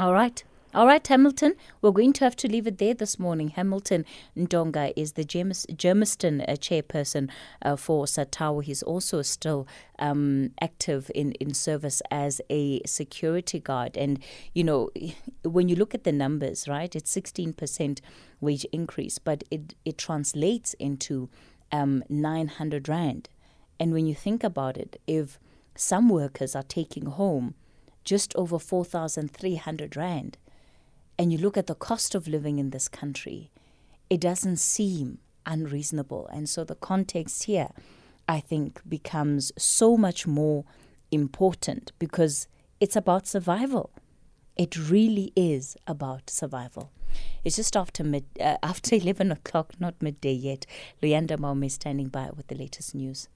All 0.00 0.12
right. 0.12 0.42
All 0.76 0.86
right, 0.86 1.06
Hamilton, 1.06 1.54
we're 1.80 1.90
going 1.90 2.12
to 2.12 2.24
have 2.24 2.36
to 2.36 2.48
leave 2.48 2.66
it 2.66 2.76
there 2.76 2.92
this 2.92 3.18
morning. 3.18 3.48
Hamilton 3.48 4.04
Ntonga 4.36 4.92
is 4.94 5.12
the 5.12 5.24
Germis- 5.24 5.64
Germiston 5.74 6.42
uh, 6.46 6.52
chairperson 6.52 7.30
uh, 7.62 7.76
for 7.76 8.04
SATAWU. 8.04 8.62
He's 8.62 8.82
also 8.82 9.22
still 9.22 9.66
um, 9.98 10.50
active 10.60 11.10
in, 11.14 11.32
in 11.40 11.54
service 11.54 12.02
as 12.10 12.42
a 12.50 12.82
security 12.84 13.58
guard. 13.58 13.96
And, 13.96 14.22
you 14.52 14.64
know, 14.64 14.90
when 15.44 15.70
you 15.70 15.76
look 15.76 15.94
at 15.94 16.04
the 16.04 16.12
numbers, 16.12 16.68
right, 16.68 16.94
it's 16.94 17.16
16% 17.16 18.00
wage 18.42 18.66
increase, 18.70 19.18
but 19.18 19.44
it, 19.50 19.74
it 19.86 19.96
translates 19.96 20.74
into 20.74 21.30
um, 21.72 22.04
900 22.10 22.86
Rand. 22.86 23.30
And 23.80 23.94
when 23.94 24.04
you 24.04 24.14
think 24.14 24.44
about 24.44 24.76
it, 24.76 25.00
if 25.06 25.40
some 25.74 26.10
workers 26.10 26.54
are 26.54 26.62
taking 26.62 27.06
home 27.06 27.54
just 28.04 28.36
over 28.36 28.58
4,300 28.58 29.96
Rand, 29.96 30.36
and 31.18 31.32
you 31.32 31.38
look 31.38 31.56
at 31.56 31.66
the 31.66 31.74
cost 31.74 32.14
of 32.14 32.28
living 32.28 32.58
in 32.58 32.70
this 32.70 32.88
country, 32.88 33.50
it 34.10 34.20
doesn't 34.20 34.58
seem 34.58 35.18
unreasonable. 35.46 36.28
And 36.28 36.48
so 36.48 36.64
the 36.64 36.74
context 36.74 37.44
here, 37.44 37.70
I 38.28 38.40
think, 38.40 38.80
becomes 38.88 39.52
so 39.56 39.96
much 39.96 40.26
more 40.26 40.64
important 41.10 41.92
because 41.98 42.48
it's 42.80 42.96
about 42.96 43.26
survival. 43.26 43.90
It 44.56 44.90
really 44.90 45.32
is 45.36 45.76
about 45.86 46.30
survival. 46.30 46.90
It's 47.44 47.56
just 47.56 47.76
after 47.76 48.04
mid, 48.04 48.24
uh, 48.40 48.56
after 48.62 48.96
eleven 48.96 49.32
o'clock, 49.32 49.74
not 49.78 49.94
midday 50.00 50.32
yet. 50.32 50.66
Leander 51.02 51.36
Maume 51.38 51.64
is 51.64 51.74
standing 51.74 52.08
by 52.08 52.30
with 52.36 52.48
the 52.48 52.54
latest 52.54 52.94
news. 52.94 53.28